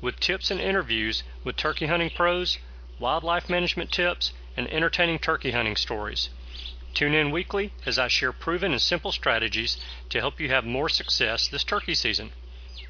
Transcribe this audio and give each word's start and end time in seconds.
with 0.00 0.20
tips 0.20 0.50
and 0.50 0.60
interviews 0.60 1.22
with 1.44 1.56
turkey 1.56 1.86
hunting 1.86 2.10
pros, 2.10 2.58
wildlife 2.98 3.48
management 3.48 3.92
tips, 3.92 4.32
and 4.56 4.70
entertaining 4.72 5.18
turkey 5.18 5.50
hunting 5.50 5.76
stories. 5.76 6.30
Tune 6.94 7.14
in 7.14 7.30
weekly 7.30 7.72
as 7.86 7.98
I 7.98 8.08
share 8.08 8.32
proven 8.32 8.72
and 8.72 8.82
simple 8.82 9.12
strategies 9.12 9.78
to 10.10 10.20
help 10.20 10.40
you 10.40 10.48
have 10.48 10.64
more 10.64 10.88
success 10.88 11.48
this 11.48 11.64
turkey 11.64 11.94
season 11.94 12.32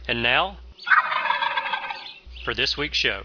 And 0.07 0.21
now, 0.21 0.59
for 2.45 2.53
this 2.53 2.77
week's 2.77 2.99
show. 2.99 3.23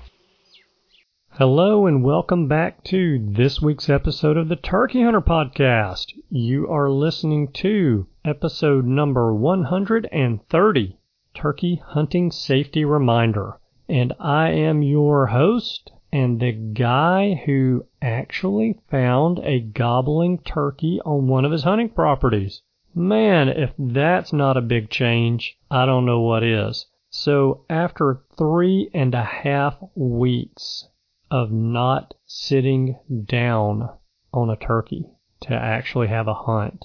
Hello, 1.39 1.85
and 1.85 2.03
welcome 2.03 2.49
back 2.49 2.83
to 2.85 3.19
this 3.23 3.61
week's 3.61 3.91
episode 3.91 4.39
of 4.39 4.49
the 4.49 4.57
Turkey 4.57 5.03
Hunter 5.03 5.21
Podcast. 5.21 6.15
You 6.31 6.67
are 6.71 6.89
listening 6.89 7.53
to 7.57 8.07
episode 8.25 8.87
number 8.87 9.35
130 9.35 10.99
Turkey 11.35 11.83
Hunting 11.85 12.31
Safety 12.31 12.87
Reminder. 12.87 13.61
And 13.87 14.15
I 14.19 14.49
am 14.49 14.81
your 14.81 15.27
host, 15.27 15.93
and 16.11 16.41
the 16.41 16.53
guy 16.53 17.35
who 17.45 17.85
actually 18.01 18.79
found 18.91 19.39
a 19.41 19.61
gobbling 19.61 20.39
turkey 20.39 21.03
on 21.05 21.29
one 21.29 21.45
of 21.45 21.53
his 21.53 21.65
hunting 21.65 21.91
properties. 21.91 22.63
Man, 22.95 23.51
if 23.51 23.75
that's 23.79 24.33
not 24.33 24.57
a 24.57 24.63
big 24.63 24.89
change, 24.89 25.59
I 25.71 25.85
don't 25.85 26.07
know 26.07 26.21
what 26.21 26.43
is. 26.43 26.87
So 27.11 27.67
after 27.69 28.23
three 28.39 28.89
and 28.95 29.15
a 29.15 29.23
half 29.23 29.77
weeks 29.95 30.89
of 31.31 31.51
not 31.51 32.15
sitting 32.25 32.99
down 33.27 33.89
on 34.33 34.51
a 34.51 34.57
turkey 34.57 35.07
to 35.41 35.55
actually 35.55 36.09
have 36.09 36.29
a 36.29 36.35
hunt, 36.35 36.85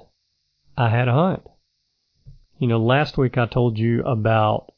I 0.78 0.90
had 0.90 1.08
a 1.08 1.14
hunt. 1.14 1.44
You 2.58 2.68
know, 2.68 2.80
last 2.80 3.18
week 3.18 3.38
I 3.38 3.46
told 3.46 3.78
you 3.78 4.04
about 4.04 4.72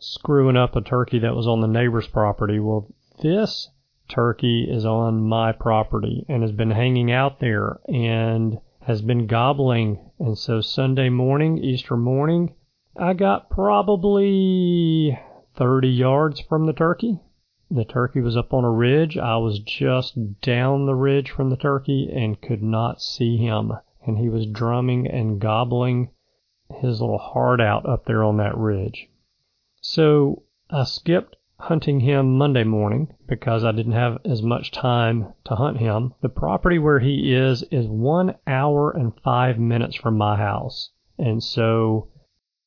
screwing 0.00 0.56
up 0.56 0.76
a 0.76 0.80
turkey 0.80 1.18
that 1.20 1.34
was 1.34 1.46
on 1.46 1.60
the 1.60 1.66
neighbor's 1.66 2.06
property. 2.06 2.60
Well, 2.60 2.92
this 3.20 3.68
turkey 4.08 4.66
is 4.70 4.84
on 4.84 5.22
my 5.22 5.52
property 5.52 6.24
and 6.28 6.42
has 6.42 6.52
been 6.52 6.70
hanging 6.70 7.10
out 7.10 7.40
there 7.40 7.80
and 7.88 8.58
has 8.80 9.02
been 9.02 9.26
gobbling. 9.26 10.10
And 10.18 10.38
so 10.38 10.60
Sunday 10.60 11.08
morning, 11.08 11.58
Easter 11.58 11.96
morning, 11.96 12.54
I 12.96 13.12
got 13.12 13.50
probably 13.50 15.18
30 15.56 15.88
yards 15.88 16.40
from 16.40 16.66
the 16.66 16.72
turkey. 16.72 17.20
The 17.70 17.84
turkey 17.84 18.20
was 18.22 18.36
up 18.36 18.54
on 18.54 18.64
a 18.64 18.70
ridge. 18.70 19.18
I 19.18 19.36
was 19.36 19.58
just 19.58 20.40
down 20.40 20.86
the 20.86 20.94
ridge 20.94 21.30
from 21.30 21.50
the 21.50 21.56
turkey 21.56 22.10
and 22.10 22.40
could 22.40 22.62
not 22.62 23.02
see 23.02 23.36
him. 23.36 23.72
And 24.06 24.18
he 24.18 24.30
was 24.30 24.46
drumming 24.46 25.06
and 25.06 25.38
gobbling 25.38 26.08
his 26.80 27.00
little 27.00 27.18
heart 27.18 27.60
out 27.60 27.84
up 27.84 28.06
there 28.06 28.24
on 28.24 28.38
that 28.38 28.56
ridge. 28.56 29.10
So 29.82 30.44
I 30.70 30.84
skipped 30.84 31.36
hunting 31.58 32.00
him 32.00 32.38
Monday 32.38 32.64
morning 32.64 33.12
because 33.26 33.64
I 33.64 33.72
didn't 33.72 33.92
have 33.92 34.18
as 34.24 34.42
much 34.42 34.70
time 34.70 35.34
to 35.44 35.56
hunt 35.56 35.76
him. 35.78 36.14
The 36.22 36.28
property 36.28 36.78
where 36.78 37.00
he 37.00 37.34
is 37.34 37.64
is 37.64 37.86
one 37.86 38.36
hour 38.46 38.90
and 38.90 39.12
five 39.20 39.58
minutes 39.58 39.96
from 39.96 40.16
my 40.16 40.36
house. 40.36 40.90
And 41.18 41.42
so 41.42 42.08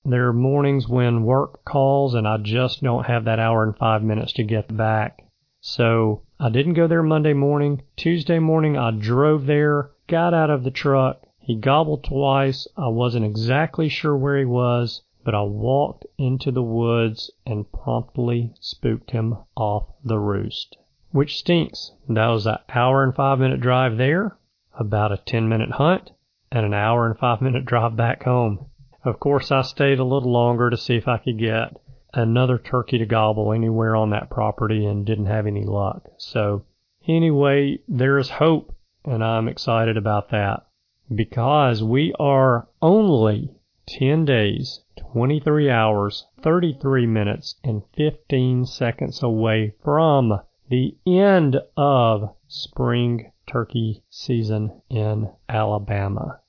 there 0.03 0.27
are 0.27 0.33
mornings 0.33 0.87
when 0.87 1.23
work 1.23 1.63
calls 1.65 2.13
and 2.13 2.27
I 2.27 2.37
just 2.37 2.81
don't 2.81 3.05
have 3.05 3.25
that 3.25 3.39
hour 3.39 3.63
and 3.63 3.77
five 3.77 4.03
minutes 4.03 4.33
to 4.33 4.43
get 4.43 4.75
back. 4.75 5.23
So 5.59 6.23
I 6.39 6.49
didn't 6.49 6.73
go 6.73 6.87
there 6.87 7.03
Monday 7.03 7.33
morning. 7.33 7.83
Tuesday 7.95 8.39
morning 8.39 8.77
I 8.77 8.91
drove 8.91 9.45
there, 9.45 9.91
got 10.07 10.33
out 10.33 10.49
of 10.49 10.63
the 10.63 10.71
truck. 10.71 11.21
He 11.39 11.55
gobbled 11.55 12.03
twice. 12.03 12.67
I 12.77 12.87
wasn't 12.87 13.25
exactly 13.25 13.89
sure 13.89 14.15
where 14.15 14.37
he 14.37 14.45
was 14.45 15.01
but 15.23 15.35
I 15.35 15.41
walked 15.43 16.07
into 16.17 16.51
the 16.51 16.63
woods 16.63 17.29
and 17.45 17.71
promptly 17.71 18.55
spooked 18.59 19.11
him 19.11 19.37
off 19.55 19.85
the 20.03 20.17
roost. 20.17 20.77
Which 21.11 21.37
stinks. 21.37 21.91
That 22.09 22.27
was 22.27 22.47
an 22.47 22.57
hour 22.69 23.03
and 23.03 23.13
five 23.13 23.37
minute 23.37 23.61
drive 23.61 23.97
there, 23.97 24.37
about 24.73 25.11
a 25.11 25.17
10 25.17 25.47
minute 25.47 25.71
hunt, 25.71 26.11
and 26.51 26.65
an 26.65 26.73
hour 26.73 27.05
and 27.05 27.19
five 27.19 27.39
minute 27.39 27.65
drive 27.65 27.95
back 27.95 28.23
home. 28.23 28.65
Of 29.03 29.19
course, 29.19 29.51
I 29.51 29.63
stayed 29.63 29.97
a 29.97 30.03
little 30.03 30.31
longer 30.31 30.69
to 30.69 30.77
see 30.77 30.95
if 30.95 31.07
I 31.07 31.17
could 31.17 31.39
get 31.39 31.75
another 32.13 32.59
turkey 32.59 32.99
to 32.99 33.05
gobble 33.05 33.51
anywhere 33.51 33.95
on 33.95 34.11
that 34.11 34.29
property 34.29 34.85
and 34.85 35.05
didn't 35.05 35.25
have 35.25 35.47
any 35.47 35.63
luck. 35.63 36.07
So, 36.17 36.65
anyway, 37.07 37.79
there 37.87 38.19
is 38.19 38.29
hope, 38.29 38.75
and 39.03 39.23
I'm 39.23 39.47
excited 39.47 39.97
about 39.97 40.29
that 40.29 40.67
because 41.13 41.83
we 41.83 42.13
are 42.19 42.67
only 42.81 43.49
10 43.87 44.23
days 44.25 44.81
23 45.13 45.69
hours, 45.69 46.27
33 46.41 47.07
minutes, 47.07 47.55
and 47.63 47.81
15 47.93 48.65
seconds 48.65 49.23
away 49.23 49.73
from 49.83 50.41
the 50.69 50.95
end 51.07 51.59
of 51.75 52.35
spring 52.47 53.31
turkey 53.47 54.03
season 54.09 54.81
in 54.89 55.31
Alabama. 55.49 56.39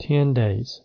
10 0.00 0.34
days. 0.34 0.82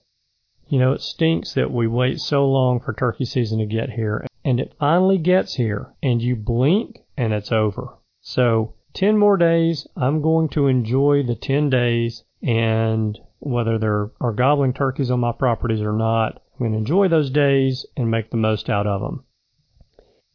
You 0.72 0.80
know, 0.80 0.94
it 0.94 1.02
stinks 1.02 1.54
that 1.56 1.70
we 1.70 1.86
wait 1.86 2.22
so 2.22 2.50
long 2.50 2.80
for 2.80 2.94
turkey 2.94 3.26
season 3.26 3.60
to 3.60 3.66
get 3.66 3.90
here, 3.90 4.26
and 4.46 4.58
it 4.58 4.74
finally 4.80 5.18
gets 5.18 5.56
here, 5.56 5.94
and 6.02 6.22
you 6.22 6.38
blink 6.38 7.00
and 7.18 7.34
it's 7.34 7.52
over. 7.52 7.98
So, 8.22 8.76
10 8.94 9.18
more 9.18 9.36
days. 9.36 9.86
I'm 9.98 10.22
going 10.22 10.48
to 10.52 10.68
enjoy 10.68 11.24
the 11.24 11.36
10 11.36 11.70
days, 11.70 12.24
and 12.42 13.20
whether 13.40 13.78
there 13.78 14.12
are 14.22 14.32
gobbling 14.32 14.72
turkeys 14.72 15.12
on 15.12 15.20
my 15.20 15.34
properties 15.34 15.82
or 15.82 15.92
not, 15.92 16.42
I'm 16.54 16.60
going 16.60 16.72
to 16.72 16.78
enjoy 16.78 17.10
those 17.10 17.32
days 17.32 17.86
and 17.98 18.10
make 18.10 18.32
the 18.32 18.38
most 18.38 18.70
out 18.70 18.88
of 18.88 19.02
them. 19.02 19.26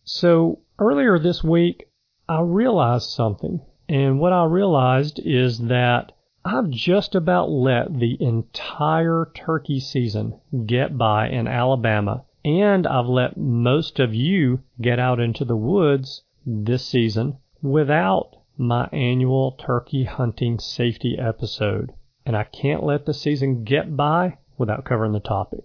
So 0.04 0.60
earlier 0.78 1.18
this 1.18 1.42
week, 1.42 1.88
I 2.28 2.42
realized 2.42 3.08
something. 3.08 3.64
And 3.88 4.20
what 4.20 4.34
I 4.34 4.44
realized 4.44 5.18
is 5.18 5.60
that 5.60 6.12
I've 6.48 6.70
just 6.70 7.16
about 7.16 7.50
let 7.50 7.98
the 7.98 8.16
entire 8.20 9.32
turkey 9.34 9.80
season 9.80 10.38
get 10.64 10.96
by 10.96 11.28
in 11.28 11.48
Alabama, 11.48 12.24
and 12.44 12.86
I've 12.86 13.08
let 13.08 13.36
most 13.36 13.98
of 13.98 14.14
you 14.14 14.60
get 14.80 15.00
out 15.00 15.18
into 15.18 15.44
the 15.44 15.56
woods 15.56 16.22
this 16.46 16.86
season 16.86 17.38
without 17.62 18.30
my 18.56 18.88
annual 18.92 19.56
turkey 19.58 20.04
hunting 20.04 20.60
safety 20.60 21.18
episode. 21.18 21.90
And 22.24 22.36
I 22.36 22.44
can't 22.44 22.84
let 22.84 23.06
the 23.06 23.14
season 23.14 23.64
get 23.64 23.96
by 23.96 24.38
without 24.56 24.84
covering 24.84 25.14
the 25.14 25.18
topic. 25.18 25.64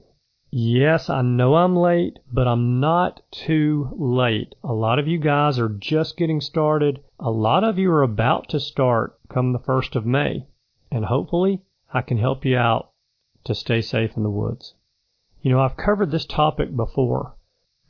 Yes, 0.49 1.11
I 1.11 1.21
know 1.21 1.57
I'm 1.57 1.75
late, 1.75 2.17
but 2.33 2.47
I'm 2.47 2.79
not 2.79 3.21
too 3.29 3.87
late. 3.99 4.55
A 4.63 4.73
lot 4.73 4.97
of 4.97 5.07
you 5.07 5.19
guys 5.19 5.59
are 5.59 5.69
just 5.69 6.17
getting 6.17 6.41
started. 6.41 7.03
A 7.19 7.29
lot 7.29 7.63
of 7.63 7.77
you 7.77 7.91
are 7.91 8.01
about 8.01 8.49
to 8.49 8.59
start 8.59 9.19
come 9.29 9.53
the 9.53 9.59
1st 9.59 9.95
of 9.95 10.07
May. 10.07 10.47
And 10.91 11.05
hopefully 11.05 11.61
I 11.93 12.01
can 12.01 12.17
help 12.17 12.43
you 12.45 12.57
out 12.57 12.91
to 13.45 13.55
stay 13.55 13.81
safe 13.81 14.17
in 14.17 14.23
the 14.23 14.29
woods. 14.29 14.75
You 15.41 15.51
know, 15.51 15.61
I've 15.61 15.77
covered 15.77 16.11
this 16.11 16.25
topic 16.25 16.75
before. 16.75 17.35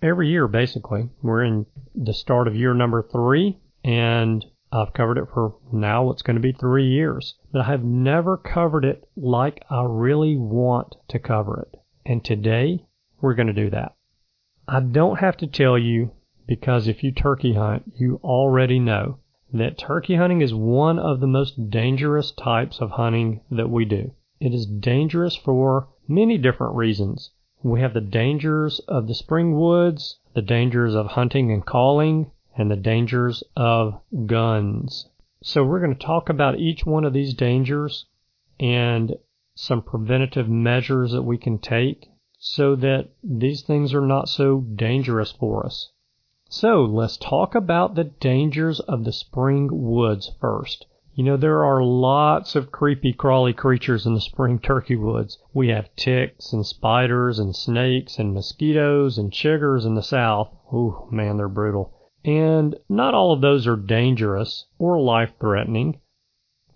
Every 0.02 0.30
year, 0.30 0.48
basically. 0.48 1.10
We're 1.22 1.44
in 1.44 1.66
the 1.94 2.14
start 2.14 2.48
of 2.48 2.56
year 2.56 2.74
number 2.74 3.04
three, 3.04 3.60
and 3.84 4.46
I've 4.72 4.94
covered 4.94 5.18
it 5.18 5.28
for 5.34 5.56
now 5.72 6.10
it's 6.12 6.22
going 6.22 6.38
to 6.38 6.42
be 6.42 6.54
three 6.54 6.88
years. 6.88 7.36
But 7.52 7.62
I 7.62 7.66
have 7.66 7.84
never 7.84 8.38
covered 8.38 8.86
it 8.86 9.08
like 9.16 9.64
I 9.70 9.84
really 9.84 10.38
want 10.38 10.96
to 11.10 11.20
cover 11.20 11.68
it. 11.68 11.80
And 12.06 12.24
today, 12.24 12.86
we're 13.20 13.36
going 13.36 13.48
to 13.48 13.54
do 13.54 13.70
that. 13.72 13.96
I 14.68 14.80
don't 14.80 15.20
have 15.20 15.38
to 15.38 15.48
tell 15.48 15.78
you 15.78 16.12
because 16.48 16.88
if 16.88 17.04
you 17.04 17.12
turkey 17.12 17.54
hunt, 17.54 17.92
you 17.96 18.20
already 18.24 18.80
know 18.80 19.20
that 19.54 19.78
turkey 19.78 20.16
hunting 20.16 20.42
is 20.42 20.54
one 20.54 20.98
of 20.98 21.20
the 21.20 21.28
most 21.28 21.70
dangerous 21.70 22.32
types 22.32 22.80
of 22.80 22.92
hunting 22.92 23.42
that 23.52 23.70
we 23.70 23.86
do. 23.86 24.12
It 24.40 24.54
is 24.54 24.66
dangerous 24.66 25.36
for 25.36 25.90
many 26.08 26.38
different 26.38 26.76
reasons. 26.76 27.32
We 27.64 27.82
have 27.82 27.94
the 27.94 28.02
dangers 28.02 28.80
of 28.88 29.08
the 29.08 29.14
spring 29.14 29.60
woods, 29.60 30.20
the 30.34 30.42
dangers 30.42 30.96
of 30.96 31.08
hunting 31.08 31.52
and 31.52 31.66
calling, 31.66 32.32
and 32.58 32.72
the 32.72 32.76
dangers 32.76 33.44
of 33.56 34.00
guns. 34.26 35.10
So 35.44 35.64
we're 35.64 35.80
going 35.80 35.96
to 35.96 36.06
talk 36.06 36.30
about 36.30 36.60
each 36.60 36.86
one 36.86 37.06
of 37.06 37.14
these 37.14 37.34
dangers 37.34 38.06
and 38.60 39.16
some 39.56 39.82
preventative 39.82 40.50
measures 40.50 41.12
that 41.12 41.24
we 41.24 41.38
can 41.38 41.60
take 41.60 42.10
so 42.40 42.76
that 42.76 43.10
these 43.24 43.62
things 43.62 43.94
are 43.94 44.06
not 44.06 44.28
so 44.28 44.62
dangerous 44.62 45.32
for 45.32 45.66
us. 45.66 45.92
So 46.54 46.84
let's 46.84 47.16
talk 47.16 47.56
about 47.56 47.96
the 47.96 48.04
dangers 48.04 48.82
of 48.82 49.06
the 49.06 49.14
spring 49.14 49.70
woods 49.72 50.36
first. 50.42 50.86
You 51.16 51.24
know, 51.24 51.38
there 51.38 51.64
are 51.64 51.82
lots 51.82 52.58
of 52.58 52.74
creepy 52.74 53.14
crawly 53.14 53.54
creatures 53.54 54.06
in 54.06 54.16
the 54.16 54.20
spring 54.20 54.60
turkey 54.60 54.98
woods. 54.98 55.38
We 55.54 55.70
have 55.70 55.96
ticks 55.96 56.52
and 56.52 56.66
spiders 56.66 57.40
and 57.40 57.56
snakes 57.56 58.20
and 58.20 58.34
mosquitoes 58.34 59.18
and 59.18 59.32
chiggers 59.32 59.86
in 59.86 59.96
the 59.96 60.04
south. 60.04 60.54
Ooh, 60.74 61.08
man, 61.10 61.38
they're 61.38 61.48
brutal. 61.48 61.94
And 62.26 62.76
not 62.90 63.14
all 63.14 63.32
of 63.32 63.40
those 63.40 63.66
are 63.66 63.78
dangerous 63.78 64.66
or 64.78 65.00
life 65.00 65.32
threatening. 65.40 66.02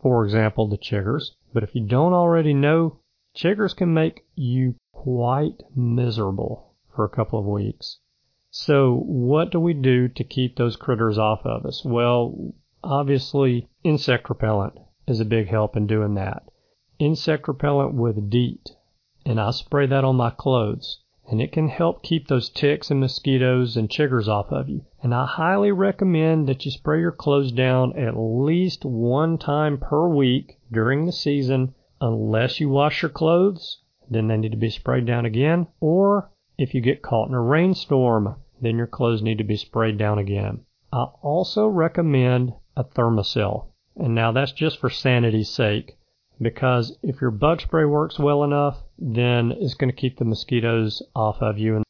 For 0.02 0.24
example, 0.24 0.70
the 0.70 0.78
chiggers. 0.78 1.32
But 1.54 1.64
if 1.64 1.76
you 1.76 1.86
don't 1.86 2.14
already 2.14 2.54
know, 2.54 3.02
chiggers 3.36 3.76
can 3.76 3.94
make 3.94 4.24
you 4.36 4.76
quite 4.94 5.64
miserable 5.76 6.76
for 6.96 7.04
a 7.04 7.10
couple 7.10 7.40
of 7.40 7.46
weeks. 7.46 8.00
So 8.58 8.96
what 8.96 9.52
do 9.52 9.60
we 9.60 9.74
do 9.74 10.08
to 10.08 10.24
keep 10.24 10.56
those 10.56 10.78
critters 10.78 11.18
off 11.18 11.46
of 11.46 11.66
us? 11.66 11.84
Well, 11.84 12.54
obviously 12.82 13.68
insect 13.84 14.30
repellent 14.30 14.80
is 15.06 15.20
a 15.20 15.26
big 15.26 15.50
help 15.50 15.76
in 15.76 15.88
doing 15.88 16.14
that. 16.16 16.44
Insect 16.98 17.50
repellent 17.50 17.96
with 17.96 18.30
DEET. 18.30 18.72
And 19.26 19.42
I 19.42 19.52
spray 19.52 19.88
that 19.88 20.06
on 20.06 20.16
my 20.16 20.30
clothes. 20.30 21.02
And 21.30 21.42
it 21.42 21.52
can 21.52 21.68
help 21.68 22.02
keep 22.02 22.30
those 22.30 22.48
ticks 22.48 22.90
and 22.90 23.02
mosquitoes 23.02 23.76
and 23.76 23.90
chiggers 23.90 24.30
off 24.30 24.54
of 24.54 24.70
you. 24.70 24.86
And 25.04 25.14
I 25.14 25.26
highly 25.26 25.74
recommend 25.74 26.48
that 26.48 26.64
you 26.64 26.72
spray 26.72 27.02
your 27.02 27.12
clothes 27.12 27.52
down 27.52 27.92
at 27.98 28.18
least 28.18 28.86
one 28.86 29.38
time 29.38 29.78
per 29.78 30.08
week 30.08 30.60
during 30.72 31.06
the 31.06 31.12
season 31.12 31.76
unless 32.00 32.62
you 32.62 32.70
wash 32.70 33.02
your 33.02 33.12
clothes 33.12 33.82
then 34.10 34.28
they 34.28 34.38
need 34.38 34.52
to 34.54 34.58
be 34.58 34.70
sprayed 34.70 35.06
down 35.06 35.26
again. 35.26 35.68
Or 35.82 36.32
if 36.58 36.74
you 36.74 36.80
get 36.80 37.02
caught 37.02 37.28
in 37.28 37.34
a 37.34 37.42
rainstorm, 37.42 38.38
then 38.62 38.78
your 38.78 38.88
clothes 38.88 39.22
need 39.22 39.38
to 39.38 39.44
be 39.44 39.58
sprayed 39.58 39.98
down 39.98 40.18
again. 40.18 40.62
I 40.92 41.04
also 41.22 41.68
recommend 41.68 42.54
a 42.76 42.84
Thermacell. 42.84 43.68
And 43.96 44.16
now 44.16 44.32
that's 44.32 44.52
just 44.52 44.80
for 44.80 44.90
sanity's 44.90 45.50
sake. 45.50 45.98
Because 46.42 46.98
if 47.02 47.22
your 47.22 47.32
bug 47.32 47.62
spray 47.62 47.86
works 47.86 48.20
well 48.20 48.44
enough, 48.44 48.84
then 48.98 49.52
it's 49.52 49.74
going 49.74 49.90
to 49.90 49.96
keep 49.96 50.18
the 50.18 50.26
mosquitoes 50.26 51.02
off 51.16 51.42
of 51.42 51.58
you. 51.58 51.76
And, 51.78 51.86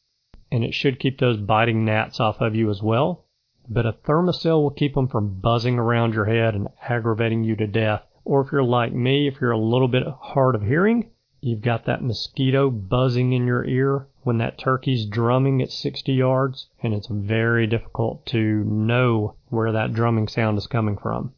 and 0.52 0.64
it 0.64 0.74
should 0.74 1.00
keep 1.00 1.18
those 1.18 1.36
biting 1.36 1.84
gnats 1.84 2.20
off 2.20 2.40
of 2.40 2.54
you 2.54 2.70
as 2.70 2.82
well. 2.82 3.24
But 3.68 3.86
a 3.86 3.92
Thermacell 3.92 4.62
will 4.62 4.70
keep 4.70 4.94
them 4.94 5.08
from 5.08 5.40
buzzing 5.40 5.78
around 5.78 6.14
your 6.14 6.26
head 6.26 6.54
and 6.54 6.68
aggravating 6.88 7.42
you 7.42 7.56
to 7.56 7.66
death. 7.66 8.04
Or 8.24 8.40
if 8.40 8.52
you're 8.52 8.62
like 8.62 8.92
me, 8.92 9.28
if 9.28 9.40
you're 9.40 9.50
a 9.50 9.58
little 9.58 9.88
bit 9.88 10.04
hard 10.06 10.54
of 10.54 10.62
hearing, 10.62 11.10
You've 11.42 11.62
got 11.62 11.84
that 11.84 12.02
mosquito 12.02 12.70
buzzing 12.70 13.32
in 13.32 13.46
your 13.46 13.64
ear 13.64 14.08
when 14.26 14.38
that 14.38 14.58
turkey's 14.58 15.06
drumming 15.06 15.62
at 15.62 15.70
60 15.70 16.12
yards, 16.12 16.68
and 16.82 16.92
it's 16.92 17.06
very 17.06 17.64
difficult 17.64 18.26
to 18.26 18.64
know 18.64 19.36
where 19.50 19.70
that 19.70 19.92
drumming 19.92 20.26
sound 20.26 20.58
is 20.58 20.66
coming 20.66 20.96
from. 20.96 21.32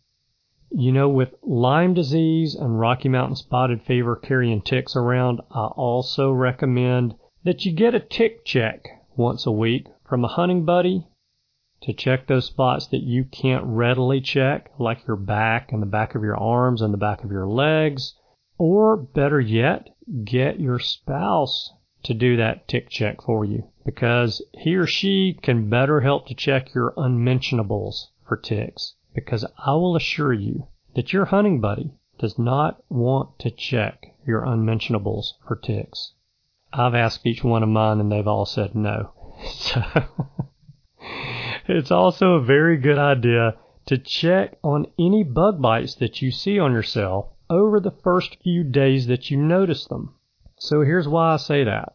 You 0.71 0.93
know, 0.93 1.07
with 1.07 1.35
Lyme 1.43 1.93
disease 1.93 2.55
and 2.55 2.81
Rocky 2.81 3.11
Mountain 3.11 3.37
spotted 3.37 3.83
fever 3.83 4.17
carrying 4.17 4.63
ticks 4.63 4.97
around, 4.97 5.43
I 5.51 5.67
also 5.67 6.33
recommend 6.33 7.15
that 7.45 7.67
you 7.67 7.73
get 7.73 7.95
a 7.95 8.01
tick 8.01 8.47
check 8.47 8.89
once 9.15 9.45
a 9.45 9.53
week 9.53 9.89
from 10.09 10.25
a 10.25 10.29
hunting 10.29 10.65
buddy 10.65 11.07
to 11.83 11.93
check 11.93 12.27
those 12.27 12.47
spots 12.47 12.87
that 12.87 13.03
you 13.03 13.25
can't 13.25 13.67
readily 13.67 14.23
check, 14.23 14.71
like 14.79 15.07
your 15.07 15.19
back 15.19 15.73
and 15.73 15.83
the 15.83 15.87
back 15.87 16.15
of 16.15 16.23
your 16.23 16.39
arms 16.39 16.81
and 16.81 16.95
the 16.95 16.99
back 16.99 17.23
of 17.23 17.31
your 17.31 17.47
legs, 17.47 18.15
or 18.57 18.97
better 18.97 19.39
yet, 19.39 19.95
get 20.25 20.59
your 20.59 20.79
spouse 20.79 21.75
to 22.05 22.15
do 22.15 22.37
that 22.37 22.69
tick 22.69 22.89
check 22.89 23.23
for 23.23 23.45
you 23.45 23.65
because 23.85 24.43
he 24.53 24.77
or 24.77 24.87
she 24.87 25.39
can 25.43 25.71
better 25.71 26.01
help 26.01 26.27
to 26.27 26.35
check 26.35 26.75
your 26.75 26.93
unmentionables 26.97 28.11
for 28.27 28.37
ticks. 28.37 28.95
Because 29.15 29.45
I 29.65 29.73
will 29.73 29.97
assure 29.97 30.33
you 30.33 30.69
that 30.95 31.13
your 31.13 31.25
hunting 31.25 31.61
buddy 31.61 31.93
does 32.19 32.39
not 32.39 32.83
want 32.91 33.39
to 33.39 33.51
check 33.51 34.15
your 34.27 34.45
unmentionables 34.45 35.39
for 35.47 35.57
ticks. 35.57 36.13
I've 36.73 36.95
asked 36.95 37.27
each 37.27 37.43
one 37.43 37.63
of 37.63 37.69
mine 37.71 37.99
and 37.99 38.13
they've 38.13 38.29
all 38.29 38.47
said 38.47 38.75
no. 38.75 39.13
So 39.55 39.83
it's 41.69 41.91
also 41.91 42.35
a 42.35 42.45
very 42.45 42.77
good 42.77 42.99
idea 42.99 43.57
to 43.87 43.97
check 43.97 44.59
on 44.63 44.87
any 44.99 45.25
bug 45.25 45.63
bites 45.63 45.95
that 45.95 46.21
you 46.21 46.31
see 46.31 46.59
on 46.59 46.73
yourself 46.73 47.29
over 47.49 47.81
the 47.81 47.91
first 47.91 48.37
few 48.43 48.65
days 48.65 49.07
that 49.07 49.31
you 49.31 49.39
notice 49.39 49.87
them. 49.87 50.15
So 50.61 50.83
here's 50.83 51.07
why 51.07 51.35
I 51.35 51.37
say 51.37 51.65
that. 51.65 51.95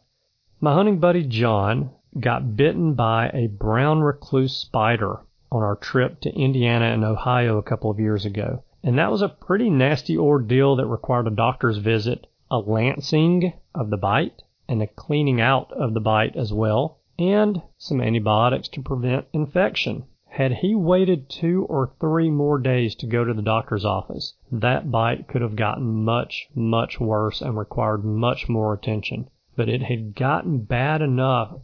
My 0.62 0.74
hunting 0.74 1.00
buddy 1.00 1.24
John 1.24 1.92
got 2.20 2.56
bitten 2.56 2.94
by 2.94 3.30
a 3.34 3.48
brown 3.48 4.02
recluse 4.02 4.56
spider 4.56 5.20
on 5.52 5.64
our 5.64 5.76
trip 5.76 6.22
to 6.22 6.34
Indiana 6.34 6.86
and 6.86 7.04
Ohio 7.04 7.58
a 7.58 7.64
couple 7.64 7.92
of 7.92 8.00
years 8.00 8.26
ago. 8.26 8.64
And 8.82 8.98
that 8.98 9.12
was 9.12 9.22
a 9.22 9.30
pretty 9.30 9.70
nasty 9.70 10.18
ordeal 10.18 10.78
that 10.78 10.88
required 10.88 11.28
a 11.28 11.32
doctor's 11.32 11.78
visit, 11.78 12.28
a 12.50 12.58
lancing 12.58 13.54
of 13.76 13.90
the 13.90 13.98
bite, 13.98 14.44
and 14.68 14.82
a 14.82 14.88
cleaning 14.88 15.42
out 15.42 15.72
of 15.74 15.94
the 15.94 16.00
bite 16.00 16.36
as 16.36 16.54
well, 16.54 17.00
and 17.20 17.62
some 17.78 18.02
antibiotics 18.02 18.68
to 18.70 18.82
prevent 18.82 19.26
infection. 19.34 20.06
Had 20.38 20.52
he 20.52 20.74
waited 20.74 21.30
two 21.30 21.68
or 21.70 21.94
three 22.00 22.32
more 22.32 22.58
days 22.58 22.96
to 22.96 23.06
go 23.06 23.24
to 23.24 23.36
the 23.36 23.44
doctor's 23.44 23.86
office, 23.86 24.34
that 24.52 24.90
bite 24.90 25.28
could 25.28 25.44
have 25.44 25.56
gotten 25.56 26.04
much, 26.04 26.50
much 26.56 27.00
worse 27.00 27.40
and 27.40 27.56
required 27.56 28.04
much 28.04 28.50
more 28.50 28.74
attention. 28.74 29.30
But 29.56 29.70
it 29.70 29.84
had 29.84 30.16
gotten 30.16 30.64
bad 30.64 31.04
enough 31.04 31.60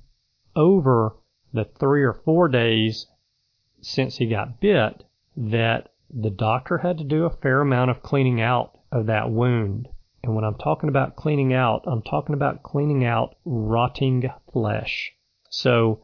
over 0.56 1.16
the 1.52 1.64
three 1.66 2.04
or 2.04 2.14
four 2.14 2.48
days 2.48 3.08
since 3.82 4.18
he 4.18 4.28
got 4.28 4.60
bit 4.60 5.04
that 5.36 5.92
the 6.08 6.30
doctor 6.30 6.78
had 6.78 7.00
to 7.00 7.04
do 7.04 7.26
a 7.26 7.32
fair 7.32 7.62
amount 7.62 7.90
of 7.90 8.04
cleaning 8.04 8.40
out 8.40 8.78
of 8.92 9.08
that 9.08 9.32
wound. 9.32 9.90
And 10.22 10.36
when 10.36 10.44
I'm 10.44 10.60
talking 10.60 10.90
about 10.90 11.16
cleaning 11.16 11.54
out, 11.54 11.86
I'm 11.88 12.04
talking 12.04 12.36
about 12.36 12.62
cleaning 12.62 13.04
out 13.04 13.36
rotting 13.46 14.30
flesh. 14.54 15.12
So 15.50 16.02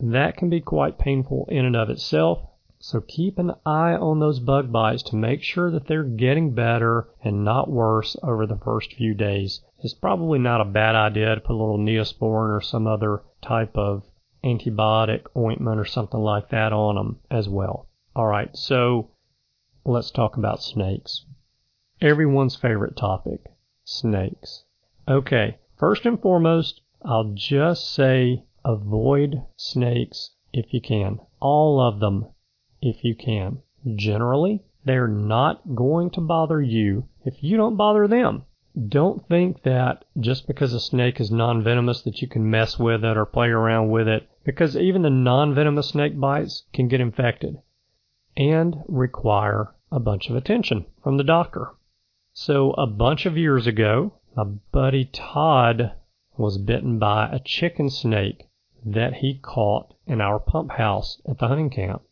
that 0.00 0.36
can 0.36 0.50
be 0.50 0.60
quite 0.60 0.98
painful 0.98 1.46
in 1.50 1.64
and 1.64 1.76
of 1.76 1.90
itself. 1.90 2.40
So 2.78 3.00
keep 3.00 3.38
an 3.38 3.52
eye 3.64 3.94
on 3.94 4.20
those 4.20 4.38
bug 4.38 4.70
bites 4.70 5.02
to 5.04 5.16
make 5.16 5.42
sure 5.42 5.70
that 5.70 5.86
they're 5.86 6.04
getting 6.04 6.54
better 6.54 7.08
and 7.24 7.44
not 7.44 7.70
worse 7.70 8.16
over 8.22 8.46
the 8.46 8.58
first 8.58 8.92
few 8.92 9.14
days. 9.14 9.62
It's 9.78 9.94
probably 9.94 10.38
not 10.38 10.60
a 10.60 10.66
bad 10.66 10.94
idea 10.94 11.34
to 11.34 11.40
put 11.40 11.54
a 11.54 11.56
little 11.56 11.78
neosporin 11.78 12.56
or 12.56 12.60
some 12.60 12.86
other 12.86 13.22
type 13.40 13.76
of 13.76 14.04
antibiotic 14.44 15.26
ointment 15.36 15.80
or 15.80 15.84
something 15.84 16.20
like 16.20 16.50
that 16.50 16.72
on 16.72 16.94
them 16.96 17.18
as 17.30 17.48
well. 17.48 17.88
All 18.14 18.26
right, 18.26 18.54
so 18.54 19.10
let's 19.84 20.10
talk 20.10 20.36
about 20.36 20.62
snakes. 20.62 21.24
Everyone's 22.00 22.56
favorite 22.56 22.96
topic, 22.96 23.40
snakes. 23.84 24.64
Okay, 25.08 25.58
first 25.76 26.04
and 26.04 26.20
foremost, 26.20 26.82
I'll 27.02 27.32
just 27.34 27.92
say 27.94 28.44
Avoid 28.68 29.44
snakes 29.54 30.34
if 30.52 30.74
you 30.74 30.80
can. 30.80 31.20
All 31.38 31.80
of 31.80 32.00
them 32.00 32.26
if 32.82 33.04
you 33.04 33.14
can. 33.14 33.62
Generally, 33.94 34.64
they're 34.84 35.06
not 35.06 35.76
going 35.76 36.10
to 36.10 36.20
bother 36.20 36.60
you 36.60 37.06
if 37.24 37.44
you 37.44 37.56
don't 37.56 37.76
bother 37.76 38.08
them. 38.08 38.44
Don't 38.88 39.24
think 39.28 39.62
that 39.62 40.04
just 40.18 40.48
because 40.48 40.72
a 40.72 40.80
snake 40.80 41.20
is 41.20 41.30
non-venomous 41.30 42.02
that 42.02 42.20
you 42.20 42.26
can 42.26 42.50
mess 42.50 42.76
with 42.76 43.04
it 43.04 43.16
or 43.16 43.24
play 43.24 43.50
around 43.50 43.90
with 43.90 44.08
it 44.08 44.28
because 44.44 44.76
even 44.76 45.02
the 45.02 45.10
non-venomous 45.10 45.90
snake 45.90 46.18
bites 46.18 46.64
can 46.72 46.88
get 46.88 47.00
infected 47.00 47.58
and 48.36 48.82
require 48.88 49.76
a 49.92 50.00
bunch 50.00 50.28
of 50.28 50.34
attention 50.34 50.86
from 51.04 51.18
the 51.18 51.24
doctor. 51.24 51.70
So 52.32 52.72
a 52.72 52.88
bunch 52.88 53.26
of 53.26 53.38
years 53.38 53.68
ago, 53.68 54.14
my 54.34 54.42
buddy 54.42 55.04
Todd 55.04 55.92
was 56.36 56.58
bitten 56.58 56.98
by 56.98 57.28
a 57.28 57.38
chicken 57.38 57.90
snake 57.90 58.45
that 58.86 59.14
he 59.14 59.34
caught 59.34 59.92
in 60.06 60.20
our 60.20 60.38
pump 60.38 60.70
house 60.70 61.20
at 61.28 61.38
the 61.38 61.48
hunting 61.48 61.70
camp. 61.70 62.02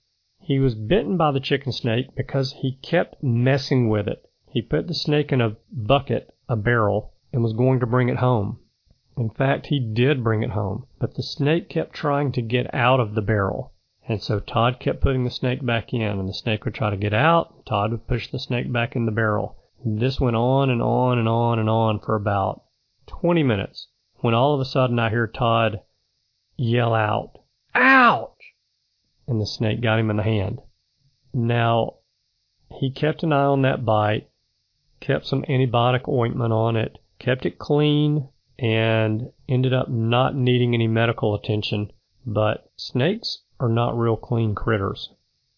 He 0.41 0.59
was 0.59 0.75
bitten 0.75 1.17
by 1.17 1.31
the 1.31 1.39
chicken 1.39 1.71
snake 1.71 2.17
because 2.17 2.53
he 2.53 2.79
kept 2.83 3.23
messing 3.23 3.89
with 3.89 4.09
it. 4.09 4.27
He 4.51 4.61
put 4.61 4.89
the 4.89 4.95
snake 4.95 5.31
in 5.31 5.41
a 5.41 5.57
bucket, 5.73 6.35
a 6.49 6.57
barrel, 6.57 7.13
and 7.33 7.45
was 7.45 7.53
going 7.53 7.79
to 7.79 7.87
bring 7.87 8.09
it 8.09 8.17
home. 8.17 8.59
In 9.17 9.31
fact, 9.31 9.67
he 9.67 9.79
did 9.79 10.25
bring 10.25 10.43
it 10.43 10.51
home, 10.51 10.87
but 10.99 11.15
the 11.15 11.23
snake 11.23 11.69
kept 11.69 11.93
trying 11.93 12.33
to 12.33 12.43
get 12.43 12.75
out 12.75 12.99
of 12.99 13.15
the 13.15 13.23
barrel. 13.23 13.73
And 14.09 14.21
so 14.21 14.41
Todd 14.41 14.81
kept 14.81 15.01
putting 15.01 15.23
the 15.23 15.31
snake 15.31 15.65
back 15.65 15.95
in, 15.95 16.03
and 16.03 16.29
the 16.29 16.35
snake 16.35 16.65
would 16.65 16.75
try 16.75 16.91
to 16.91 16.97
get 16.97 17.15
out. 17.15 17.65
Todd 17.65 17.93
would 17.93 18.09
push 18.09 18.29
the 18.29 18.41
snake 18.41 18.73
back 18.73 18.97
in 18.97 19.07
the 19.07 19.13
barrel. 19.13 19.57
This 19.85 20.21
went 20.21 20.35
on 20.35 20.71
and 20.71 20.83
on 20.83 21.19
and 21.19 21.29
on 21.29 21.61
and 21.61 21.71
on 21.71 22.01
for 22.01 22.17
about 22.17 22.65
20 23.07 23.45
minutes 23.45 23.87
when 24.17 24.35
all 24.35 24.55
of 24.55 24.61
a 24.61 24.65
sudden 24.65 24.99
I 24.99 25.11
hear 25.11 25.29
Todd 25.29 25.81
yell 26.57 26.95
out, 26.95 27.39
Ouch! 27.75 28.55
And 29.27 29.41
the 29.41 29.47
snake 29.47 29.81
got 29.81 29.99
him 29.99 30.11
in 30.11 30.17
the 30.17 30.23
hand. 30.23 30.61
Now, 31.33 31.95
he 32.79 32.91
kept 32.91 33.23
an 33.23 33.33
eye 33.33 33.45
on 33.45 33.63
that 33.63 33.85
bite, 33.85 34.29
kept 35.01 35.27
some 35.27 35.43
antibiotic 35.45 36.09
ointment 36.09 36.53
on 36.53 36.77
it, 36.77 36.99
kept 37.19 37.45
it 37.45 37.59
clean, 37.59 38.29
and 38.59 39.33
ended 39.49 39.73
up 39.73 39.89
not 39.89 40.37
needing 40.37 40.75
any 40.75 40.87
medical 40.87 41.35
attention. 41.35 41.91
But 42.25 42.71
snakes 42.77 43.43
are 43.59 43.69
not 43.69 43.99
real 43.99 44.17
clean 44.17 44.55
critters. 44.55 45.11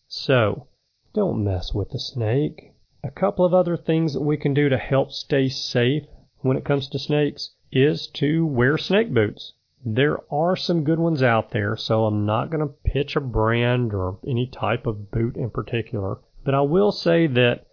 So, 0.08 0.68
don't 1.12 1.44
mess 1.44 1.74
with 1.74 1.90
the 1.90 1.98
snake. 1.98 2.72
A 3.04 3.10
couple 3.10 3.44
of 3.44 3.54
other 3.54 3.76
things 3.76 4.14
that 4.14 4.22
we 4.22 4.36
can 4.36 4.54
do 4.54 4.68
to 4.68 4.78
help 4.78 5.12
stay 5.12 5.48
safe 5.48 6.04
when 6.40 6.56
it 6.56 6.64
comes 6.64 6.88
to 6.88 6.98
snakes 6.98 7.54
is 7.70 8.06
to 8.14 8.46
wear 8.46 8.78
snake 8.78 9.12
boots. 9.12 9.52
There 9.84 10.18
are 10.32 10.56
some 10.56 10.84
good 10.84 10.98
ones 10.98 11.22
out 11.22 11.50
there, 11.50 11.76
so 11.76 12.06
I'm 12.06 12.24
not 12.24 12.50
going 12.50 12.66
to 12.66 12.74
pitch 12.84 13.14
a 13.16 13.20
brand 13.20 13.92
or 13.92 14.18
any 14.26 14.46
type 14.46 14.86
of 14.86 15.10
boot 15.10 15.36
in 15.36 15.50
particular. 15.50 16.18
But 16.44 16.54
I 16.54 16.62
will 16.62 16.92
say 16.92 17.26
that 17.26 17.66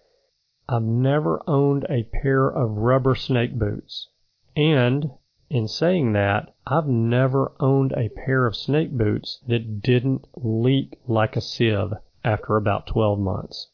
I've 0.68 0.84
never 0.84 1.42
owned 1.48 1.86
a 1.90 2.04
pair 2.04 2.48
of 2.48 2.78
rubber 2.78 3.16
snake 3.16 3.58
boots. 3.58 4.10
And 4.56 5.12
in 5.50 5.68
saying 5.68 6.14
that, 6.14 6.54
I've 6.66 6.88
never 6.88 7.52
owned 7.60 7.94
a 7.94 8.10
pair 8.10 8.48
of 8.48 8.56
snake 8.56 8.92
boots 8.92 9.40
that 9.48 9.82
didn't 9.82 10.28
leak 10.36 11.00
like 11.08 11.36
a 11.36 11.42
sieve 11.42 11.94
after 12.24 12.58
about 12.58 12.88
12 12.88 13.20
months. 13.20 13.70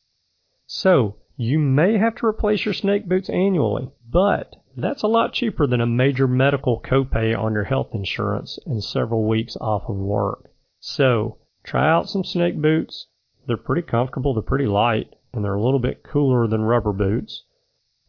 So, 0.66 1.16
you 1.36 1.58
may 1.58 1.98
have 1.98 2.16
to 2.16 2.26
replace 2.26 2.66
your 2.66 2.74
snake 2.74 3.08
boots 3.08 3.30
annually, 3.30 3.90
but 4.10 4.56
that's 4.78 5.04
a 5.04 5.08
lot 5.08 5.34
cheaper 5.34 5.66
than 5.66 5.82
a 5.82 5.88
major 5.88 6.28
medical 6.28 6.80
copay 6.80 7.38
on 7.38 7.54
your 7.54 7.64
health 7.64 7.90
insurance 7.94 8.60
and 8.66 8.84
several 8.84 9.28
weeks 9.28 9.58
off 9.60 9.90
of 9.90 9.96
work. 9.96 10.52
So, 10.80 11.38
try 11.64 11.90
out 11.90 12.08
some 12.08 12.24
snake 12.24 12.62
boots. 12.62 13.08
They're 13.48 13.58
pretty 13.58 13.82
comfortable, 13.82 14.34
they're 14.34 14.44
pretty 14.44 14.68
light, 14.68 15.16
and 15.34 15.44
they're 15.44 15.56
a 15.56 15.64
little 15.64 15.80
bit 15.80 16.04
cooler 16.04 16.48
than 16.48 16.62
rubber 16.62 16.94
boots. 16.94 17.46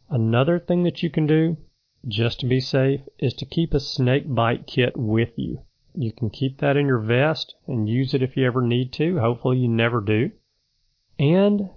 Another 0.09 0.59
thing 0.59 0.83
that 0.83 1.01
you 1.01 1.09
can 1.09 1.25
do, 1.25 1.57
just 2.07 2.39
to 2.41 2.45
be 2.45 2.59
safe, 2.59 3.01
is 3.17 3.33
to 3.35 3.45
keep 3.45 3.73
a 3.73 3.79
snake 3.79 4.25
bite 4.27 4.67
kit 4.67 4.95
with 4.95 5.31
you. 5.37 5.61
You 5.93 6.11
can 6.11 6.29
keep 6.29 6.59
that 6.59 6.77
in 6.77 6.85
your 6.85 6.99
vest 6.99 7.55
and 7.67 7.89
use 7.89 8.13
it 8.13 8.21
if 8.21 8.37
you 8.37 8.45
ever 8.45 8.61
need 8.61 8.93
to. 8.93 9.19
Hopefully, 9.19 9.57
you 9.57 9.67
never 9.67 9.99
do. 9.99 10.31
And 11.17 11.69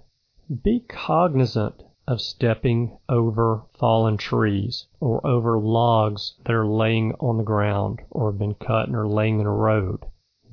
be 0.63 0.81
cognizant 0.87 1.83
of 2.07 2.21
stepping 2.21 2.95
over 3.09 3.63
fallen 3.73 4.15
trees 4.15 4.85
or 4.99 5.25
over 5.25 5.57
logs 5.57 6.35
that 6.43 6.53
are 6.53 6.67
laying 6.67 7.13
on 7.15 7.37
the 7.37 7.43
ground 7.43 7.99
or 8.11 8.31
have 8.31 8.37
been 8.37 8.53
cut 8.53 8.87
and 8.87 8.95
are 8.95 9.07
laying 9.07 9.39
in 9.39 9.45
a 9.45 9.51
road. 9.51 9.99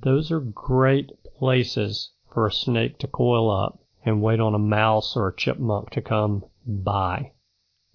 Those 0.01 0.33
are 0.33 0.41
great 0.41 1.13
places 1.39 2.11
for 2.33 2.47
a 2.47 2.53
snake 2.53 2.99
to 2.99 3.07
coil 3.07 3.51
up 3.51 3.79
and 4.05 4.23
wait 4.23 4.41
on 4.41 4.55
a 4.55 4.59
mouse 4.59 5.17
or 5.17 5.29
a 5.29 5.37
chipmunk 5.37 5.91
to 5.91 6.01
come 6.01 6.45
by. 6.67 7.33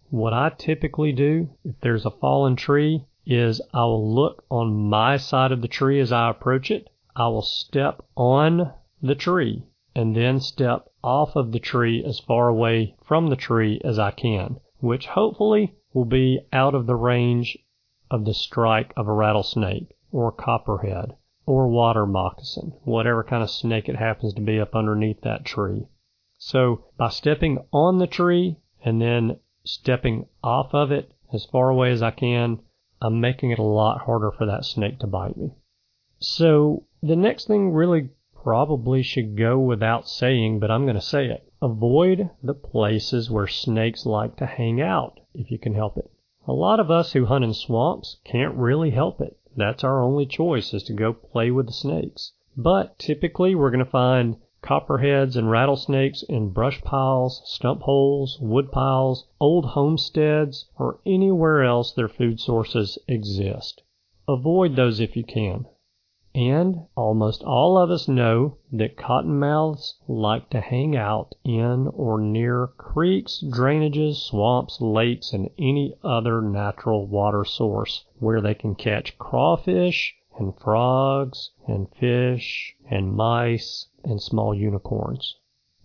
What 0.09 0.33
I 0.33 0.49
typically 0.49 1.11
do 1.11 1.49
if 1.63 1.79
there's 1.81 2.05
a 2.05 2.11
fallen 2.11 2.55
tree 2.55 3.05
is 3.25 3.61
I 3.73 3.83
will 3.85 4.13
look 4.13 4.45
on 4.49 4.89
my 4.89 5.17
side 5.17 5.51
of 5.51 5.61
the 5.61 5.67
tree 5.67 5.99
as 5.99 6.11
I 6.11 6.29
approach 6.29 6.71
it. 6.71 6.89
I 7.15 7.27
will 7.27 7.41
step 7.41 8.05
on 8.15 8.71
the 9.01 9.15
tree 9.15 9.63
and 9.97 10.15
then 10.15 10.39
step 10.39 10.87
off 11.03 11.35
of 11.35 11.51
the 11.51 11.59
tree 11.59 12.03
as 12.05 12.19
far 12.19 12.49
away 12.49 12.95
from 13.03 13.29
the 13.29 13.35
tree 13.35 13.81
as 13.83 13.97
I 13.97 14.11
can, 14.11 14.59
which 14.79 15.07
hopefully 15.07 15.73
will 15.91 16.05
be 16.05 16.39
out 16.53 16.75
of 16.75 16.85
the 16.85 16.95
range 16.95 17.57
of 18.11 18.23
the 18.23 18.35
strike 18.35 18.93
of 18.95 19.07
a 19.07 19.11
rattlesnake 19.11 19.95
or 20.11 20.31
copperhead 20.31 21.15
or 21.47 21.67
water 21.67 22.05
moccasin, 22.05 22.73
whatever 22.83 23.23
kind 23.23 23.41
of 23.41 23.49
snake 23.49 23.89
it 23.89 23.95
happens 23.95 24.35
to 24.35 24.41
be 24.41 24.59
up 24.59 24.75
underneath 24.75 25.21
that 25.21 25.43
tree. 25.43 25.87
So 26.37 26.83
by 26.95 27.09
stepping 27.09 27.57
on 27.73 27.97
the 27.97 28.05
tree 28.05 28.57
and 28.85 29.01
then 29.01 29.39
stepping 29.63 30.27
off 30.43 30.75
of 30.75 30.91
it 30.91 31.11
as 31.33 31.45
far 31.45 31.69
away 31.69 31.89
as 31.89 32.03
I 32.03 32.11
can, 32.11 32.59
I'm 33.01 33.19
making 33.19 33.49
it 33.49 33.57
a 33.57 33.63
lot 33.63 34.01
harder 34.01 34.31
for 34.31 34.45
that 34.45 34.63
snake 34.63 34.99
to 34.99 35.07
bite 35.07 35.37
me. 35.37 35.55
So 36.19 36.83
the 37.01 37.15
next 37.15 37.47
thing 37.47 37.71
really 37.71 38.11
probably 38.47 39.03
should 39.03 39.35
go 39.35 39.59
without 39.59 40.07
saying, 40.07 40.57
but 40.57 40.71
I'm 40.71 40.85
going 40.85 40.95
to 40.95 41.01
say 41.01 41.25
it. 41.25 41.51
Avoid 41.61 42.29
the 42.41 42.53
places 42.53 43.29
where 43.29 43.45
snakes 43.45 44.05
like 44.05 44.37
to 44.37 44.45
hang 44.45 44.79
out 44.79 45.19
if 45.33 45.51
you 45.51 45.59
can 45.59 45.73
help 45.73 45.97
it. 45.97 46.09
A 46.47 46.53
lot 46.53 46.79
of 46.79 46.89
us 46.89 47.11
who 47.11 47.25
hunt 47.25 47.43
in 47.43 47.53
swamps 47.53 48.21
can't 48.23 48.55
really 48.55 48.91
help 48.91 49.19
it. 49.19 49.35
That's 49.57 49.83
our 49.83 50.01
only 50.01 50.25
choice 50.25 50.73
is 50.73 50.83
to 50.83 50.93
go 50.93 51.11
play 51.11 51.51
with 51.51 51.65
the 51.65 51.73
snakes. 51.73 52.31
But 52.55 52.97
typically 52.97 53.53
we're 53.53 53.69
going 53.69 53.83
to 53.83 53.91
find 53.91 54.37
copperheads 54.61 55.35
and 55.35 55.51
rattlesnakes 55.51 56.23
in 56.23 56.51
brush 56.51 56.81
piles, 56.83 57.41
stump 57.43 57.81
holes, 57.81 58.39
wood 58.39 58.71
piles, 58.71 59.27
old 59.41 59.65
homesteads, 59.65 60.69
or 60.79 61.01
anywhere 61.05 61.63
else 61.65 61.91
their 61.91 62.07
food 62.07 62.39
sources 62.39 62.97
exist. 63.09 63.83
Avoid 64.25 64.77
those 64.77 65.01
if 65.01 65.17
you 65.17 65.25
can. 65.25 65.65
And 66.39 66.85
almost 66.95 67.41
all 67.43 67.79
of 67.79 67.89
us 67.89 68.07
know 68.07 68.57
that 68.71 68.95
cottonmouths 68.95 69.95
like 70.07 70.51
to 70.51 70.61
hang 70.61 70.95
out 70.95 71.33
in 71.43 71.87
or 71.87 72.21
near 72.21 72.67
creeks, 72.77 73.43
drainages, 73.49 74.17
swamps, 74.17 74.79
lakes, 74.79 75.33
and 75.33 75.49
any 75.57 75.95
other 76.03 76.39
natural 76.43 77.07
water 77.07 77.43
source 77.43 78.05
where 78.19 78.39
they 78.39 78.53
can 78.53 78.75
catch 78.75 79.17
crawfish 79.17 80.15
and 80.37 80.55
frogs 80.59 81.49
and 81.65 81.89
fish 81.95 82.75
and 82.87 83.15
mice 83.15 83.87
and 84.03 84.21
small 84.21 84.53
unicorns. 84.53 85.37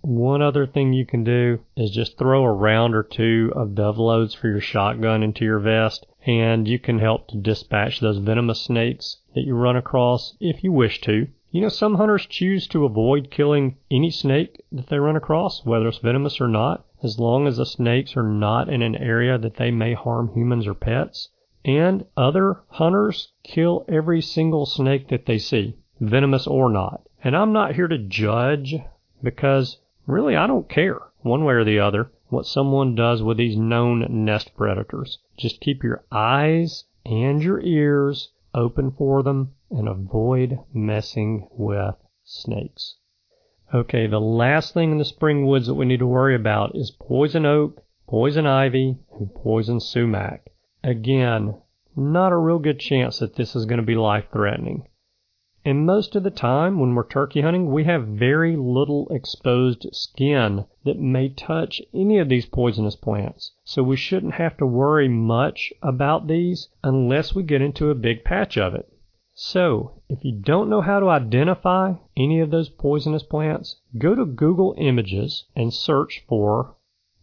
One 0.05 0.43
other 0.43 0.67
thing 0.67 0.93
you 0.93 1.07
can 1.07 1.23
do 1.23 1.61
is 1.77 1.93
just 1.93 2.19
throw 2.19 2.43
a 2.43 2.53
round 2.53 2.93
or 2.97 3.05
two 3.05 3.53
of 3.55 3.77
dove 3.77 3.99
loads 3.99 4.35
for 4.35 4.49
your 4.49 4.61
shotgun 4.61 5.23
into 5.23 5.45
your 5.45 5.61
vest, 5.61 6.07
and 6.27 6.67
you 6.67 6.81
can 6.81 6.99
help 6.99 7.29
to 7.29 7.37
dispatch 7.37 8.01
those 8.01 8.19
venomous 8.19 8.61
snakes 8.63 9.19
that 9.37 9.47
you 9.47 9.55
run 9.55 9.77
across 9.77 10.37
if 10.41 10.65
you 10.65 10.73
wish 10.73 11.01
to. 11.03 11.29
You 11.53 11.61
know, 11.61 11.69
some 11.69 11.95
hunters 11.95 12.27
choose 12.27 12.67
to 12.69 12.85
avoid 12.85 13.31
killing 13.31 13.77
any 13.93 14.11
snake 14.11 14.61
that 14.73 14.89
they 14.89 14.99
run 14.99 15.15
across, 15.15 15.65
whether 15.65 15.87
it's 15.87 15.99
venomous 15.99 16.41
or 16.41 16.49
not, 16.49 16.85
as 17.05 17.21
long 17.21 17.47
as 17.47 17.59
the 17.59 17.65
snakes 17.65 18.17
are 18.17 18.25
not 18.25 18.69
in 18.69 18.83
an 18.83 18.97
area 18.97 19.39
that 19.39 19.55
they 19.55 19.71
may 19.71 19.95
harm 19.95 20.33
humans 20.35 20.67
or 20.67 20.75
pets. 20.75 21.29
And 21.65 22.07
other 22.17 22.63
hunters 22.71 23.33
kill 23.45 23.85
every 23.87 24.21
single 24.21 24.67
snake 24.67 25.07
that 25.09 25.27
they 25.27 25.39
see, 25.39 25.77
venomous 26.01 26.49
or 26.49 26.71
not. 26.71 27.03
And 27.23 27.37
I'm 27.37 27.53
not 27.53 27.77
here 27.77 27.87
to 27.87 27.99
judge 27.99 28.75
because 29.23 29.79
Really, 30.07 30.37
I 30.37 30.47
don't 30.47 30.69
care, 30.69 31.01
one 31.21 31.45
way 31.45 31.55
or 31.55 31.65
the 31.65 31.79
other, 31.79 32.11
what 32.29 32.47
someone 32.47 32.95
does 32.95 33.23
with 33.23 33.37
these 33.37 33.57
known 33.57 34.25
nest 34.25 34.57
predators. 34.57 35.19
Just 35.37 35.61
keep 35.61 35.83
your 35.85 36.05
eyes 36.11 36.85
and 37.05 37.43
your 37.43 37.61
ears 37.61 38.31
open 38.55 38.91
for 38.91 39.23
them 39.23 39.55
and 39.71 39.89
avoid 39.89 40.59
messing 40.73 41.47
with 41.53 41.95
snakes. 42.25 42.97
Okay, 43.73 44.07
the 44.07 44.21
last 44.21 44.75
thing 44.75 44.93
in 44.93 44.99
the 44.99 45.05
spring 45.05 45.47
woods 45.47 45.67
that 45.67 45.75
we 45.75 45.87
need 45.87 46.01
to 46.01 46.07
worry 46.07 46.35
about 46.35 46.75
is 46.75 46.91
poison 46.91 47.47
oak, 47.47 47.83
poison 48.07 48.47
ivy, 48.47 48.99
and 49.19 49.35
poison 49.35 49.81
sumac. 49.81 50.51
Again, 50.83 51.55
not 51.97 52.33
a 52.33 52.37
real 52.37 52.59
good 52.59 52.79
chance 52.79 53.19
that 53.21 53.37
this 53.37 53.55
is 53.55 53.67
going 53.67 53.81
to 53.81 53.87
be 53.87 53.95
life 53.95 54.27
threatening. 54.33 54.87
And 55.65 55.87
most 55.87 56.17
of 56.17 56.25
the 56.25 56.31
time 56.31 56.81
when 56.81 56.95
we're 56.97 57.07
turkey 57.07 57.41
hunting, 57.41 57.71
we 57.71 57.85
have 57.85 58.09
very 58.09 58.57
little 58.57 59.07
exposed 59.11 59.87
skin 59.93 60.65
that 60.85 60.99
may 60.99 61.29
touch 61.29 61.81
any 61.95 62.19
of 62.19 62.29
these 62.29 62.47
poisonous 62.47 62.97
plants. 62.97 63.53
So 63.63 63.85
we 63.85 63.95
shouldn't 63.97 64.35
have 64.35 64.57
to 64.57 64.67
worry 64.67 65.07
much 65.07 65.73
about 65.81 66.27
these 66.27 66.69
unless 66.83 67.35
we 67.35 67.45
get 67.45 67.63
into 67.63 67.91
a 67.91 67.95
big 67.95 68.25
patch 68.25 68.59
of 68.59 68.75
it. 68.75 68.93
So, 69.35 70.03
if 70.09 70.25
you 70.25 70.33
don't 70.33 70.69
know 70.69 70.81
how 70.81 70.99
to 70.99 71.09
identify 71.09 71.95
any 72.17 72.41
of 72.41 72.51
those 72.51 72.69
poisonous 72.69 73.23
plants, 73.23 73.81
go 73.97 74.17
to 74.17 74.27
Google 74.27 74.75
Images 74.79 75.45
and 75.55 75.73
search 75.73 76.25
for 76.29 76.75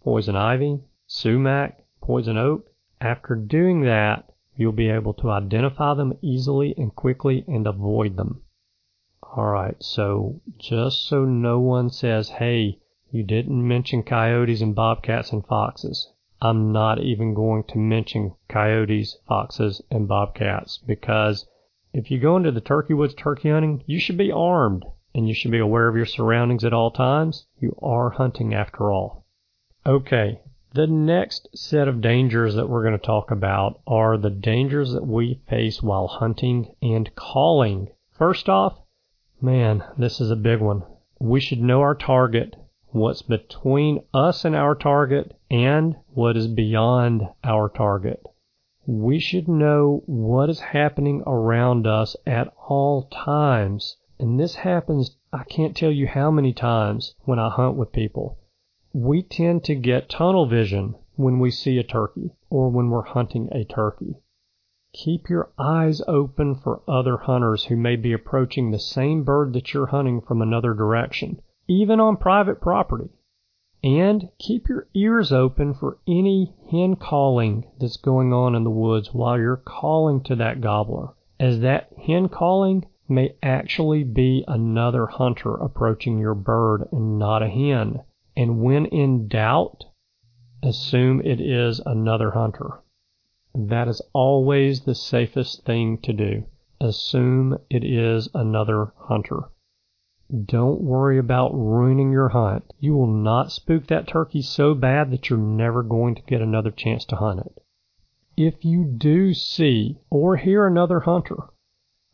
poison 0.01 0.38
ivy, 0.38 0.79
sumac, 1.05 1.84
poison 2.01 2.38
oak. 2.38 2.69
After 3.01 3.36
doing 3.36 3.81
that, 3.81 4.31
you'll 4.59 4.73
be 4.73 4.89
able 4.89 5.13
to 5.13 5.29
identify 5.29 5.93
them 5.93 6.13
easily 6.21 6.73
and 6.77 6.93
quickly 6.93 7.45
and 7.47 7.65
avoid 7.65 8.17
them. 8.17 8.41
Alright, 9.23 9.81
so 9.81 10.41
just 10.57 11.07
so 11.07 11.23
no 11.23 11.61
one 11.61 11.89
says, 11.89 12.27
hey, 12.27 12.77
you 13.09 13.23
didn't 13.23 13.65
mention 13.65 14.03
coyotes 14.03 14.61
and 14.61 14.75
bobcats 14.75 15.31
and 15.31 15.45
foxes. 15.45 16.11
I'm 16.41 16.73
not 16.73 16.99
even 16.99 17.33
going 17.33 17.63
to 17.69 17.77
mention 17.77 18.35
coyotes, 18.49 19.17
foxes, 19.27 19.81
and 19.89 20.09
bobcats 20.09 20.77
because 20.77 21.47
if 21.93 22.11
you 22.11 22.19
go 22.19 22.35
into 22.35 22.51
the 22.51 22.59
turkey 22.59 22.93
woods 22.93 23.13
turkey 23.13 23.51
hunting, 23.51 23.83
you 23.85 23.97
should 23.97 24.17
be 24.17 24.31
armed 24.31 24.83
and 25.15 25.27
you 25.27 25.33
should 25.33 25.51
be 25.51 25.59
aware 25.59 25.87
of 25.87 25.95
your 25.95 26.05
surroundings 26.05 26.65
at 26.65 26.73
all 26.73 26.91
times. 26.91 27.47
You 27.59 27.77
are 27.81 28.09
hunting 28.09 28.53
after 28.53 28.91
all. 28.91 29.25
Okay, 29.85 30.41
the 30.71 30.85
next 30.85 31.47
set 31.57 31.88
of 31.88 31.99
dangers 31.99 32.53
that 32.53 32.69
we're 32.69 32.83
going 32.83 32.97
to 32.97 33.03
talk 33.03 33.31
about 33.31 33.81
are 33.88 34.17
the 34.17 34.29
dangers 34.29 34.93
that 34.93 35.05
we 35.05 35.41
face 35.49 35.81
while 35.81 36.07
hunting 36.07 36.75
and 36.79 37.15
calling. 37.15 37.89
First 38.11 38.47
off, 38.47 38.79
man, 39.41 39.83
this 39.97 40.21
is 40.21 40.29
a 40.29 40.35
big 40.35 40.59
one. 40.61 40.83
We 41.19 41.39
should 41.39 41.59
know 41.59 41.81
our 41.81 41.95
target, 41.95 42.55
what's 42.89 43.23
between 43.23 44.03
us 44.13 44.45
and 44.45 44.55
our 44.55 44.75
target, 44.75 45.35
and 45.49 45.95
what 46.13 46.38
is 46.38 46.47
beyond 46.47 47.23
our 47.43 47.67
target. 47.67 48.21
We 48.85 49.19
should 49.19 49.47
know 49.47 50.03
what 50.05 50.51
is 50.51 50.59
happening 50.59 51.23
around 51.25 51.88
us 51.88 52.15
at 52.27 52.53
all 52.67 53.09
times. 53.11 53.97
And 54.19 54.39
this 54.39 54.53
happens, 54.53 55.17
I 55.33 55.45
can't 55.45 55.75
tell 55.75 55.91
you 55.91 56.05
how 56.05 56.29
many 56.29 56.53
times 56.53 57.15
when 57.25 57.39
I 57.39 57.49
hunt 57.49 57.75
with 57.75 57.91
people 57.91 58.38
we 58.93 59.22
tend 59.22 59.63
to 59.63 59.75
get 59.75 60.10
tunnel 60.10 60.48
vision 60.48 60.96
when 61.15 61.38
we 61.38 61.51
see 61.51 61.77
a 61.77 61.84
turkey 61.84 62.31
or 62.50 62.69
when 62.69 62.89
we're 62.89 63.03
hunting 63.03 63.48
a 63.51 63.63
turkey. 63.63 64.15
Keep 64.93 65.29
your 65.29 65.51
eyes 65.60 66.01
open 66.08 66.55
for 66.55 66.81
other 66.88 67.17
hunters 67.17 67.65
who 67.65 67.75
may 67.75 67.96
be 67.96 68.12
approaching 68.13 68.72
the 68.72 68.79
same 68.79 69.24
bird 69.24 69.53
that 69.53 69.74
you're 69.74 69.86
hunting 69.86 70.22
from 70.22 70.41
another 70.41 70.74
direction, 70.74 71.39
even 71.67 72.00
on 72.00 72.17
private 72.17 72.60
property. 72.60 73.10
And 73.84 74.29
keep 74.39 74.67
your 74.67 74.88
ears 74.96 75.31
open 75.31 75.75
for 75.75 76.00
any 76.08 76.55
hen 76.72 76.96
calling 76.96 77.65
that's 77.79 77.98
going 77.98 78.34
on 78.34 78.55
in 78.55 78.63
the 78.63 78.72
woods 78.72 79.13
while 79.13 79.38
you're 79.38 79.55
calling 79.55 80.24
to 80.24 80.36
that 80.38 80.62
gobbler, 80.62 81.13
as 81.39 81.60
that 81.60 81.93
hen 82.08 82.27
calling 82.27 82.88
may 83.08 83.36
actually 83.43 84.03
be 84.03 84.43
another 84.48 85.05
hunter 85.05 85.53
approaching 85.53 86.17
your 86.17 86.34
bird 86.36 86.88
and 86.91 87.19
not 87.19 87.43
a 87.43 87.50
hen 87.50 88.01
and 88.39 88.62
when 88.62 88.86
in 88.86 89.27
doubt, 89.27 89.84
assume 90.63 91.19
it 91.25 91.41
is 91.41 91.81
another 91.86 92.31
hunter. 92.31 92.79
That 93.53 93.89
is 93.89 94.01
always 94.13 94.79
the 94.79 94.96
safest 94.96 95.65
thing 95.65 95.98
to 96.03 96.13
do. 96.13 96.46
Assume 96.79 97.58
it 97.69 97.84
is 97.84 98.29
another 98.34 98.93
hunter. 98.96 99.50
Don't 100.46 100.79
worry 100.79 101.17
about 101.17 101.53
ruining 101.53 102.13
your 102.13 102.29
hunt. 102.29 102.63
You 102.79 102.96
will 102.96 103.12
not 103.12 103.51
spook 103.51 103.88
that 103.88 104.08
turkey 104.08 104.41
so 104.41 104.74
bad 104.74 105.12
that 105.12 105.29
you're 105.29 105.38
never 105.38 105.84
going 105.84 106.15
to 106.15 106.22
get 106.22 106.41
another 106.41 106.72
chance 106.72 107.03
to 107.08 107.17
hunt 107.17 107.41
it. 107.41 107.62
If 108.38 108.63
you 108.63 108.86
do 108.86 109.34
see 109.34 110.00
or 110.10 110.38
hear 110.38 110.65
another 110.65 111.01
hunter, 111.01 111.50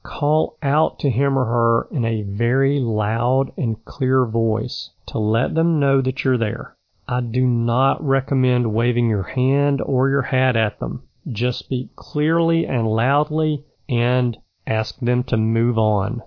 call 0.02 0.58
out 0.64 0.98
to 1.02 1.12
him 1.12 1.38
or 1.38 1.46
her 1.46 1.88
in 1.92 2.04
a 2.04 2.24
very 2.24 2.80
loud 2.80 3.52
and 3.58 3.86
clear 3.86 4.26
voice 4.26 4.90
to 5.08 5.20
let 5.20 5.56
them 5.56 5.80
know 5.80 6.02
that 6.02 6.24
you're 6.24 6.38
there. 6.38 6.76
I 7.08 7.22
do 7.22 7.46
not 7.46 8.04
recommend 8.04 8.74
waving 8.74 9.10
your 9.10 9.24
hand 9.24 9.82
or 9.82 10.10
your 10.10 10.24
hat 10.24 10.56
at 10.56 10.80
them. 10.80 11.04
Just 11.32 11.60
speak 11.60 11.96
clearly 11.96 12.66
and 12.66 12.88
loudly 12.88 13.64
and 13.88 14.38
ask 14.66 15.00
them 15.00 15.24
to 15.26 15.38
move 15.38 15.78
on. 15.78 16.22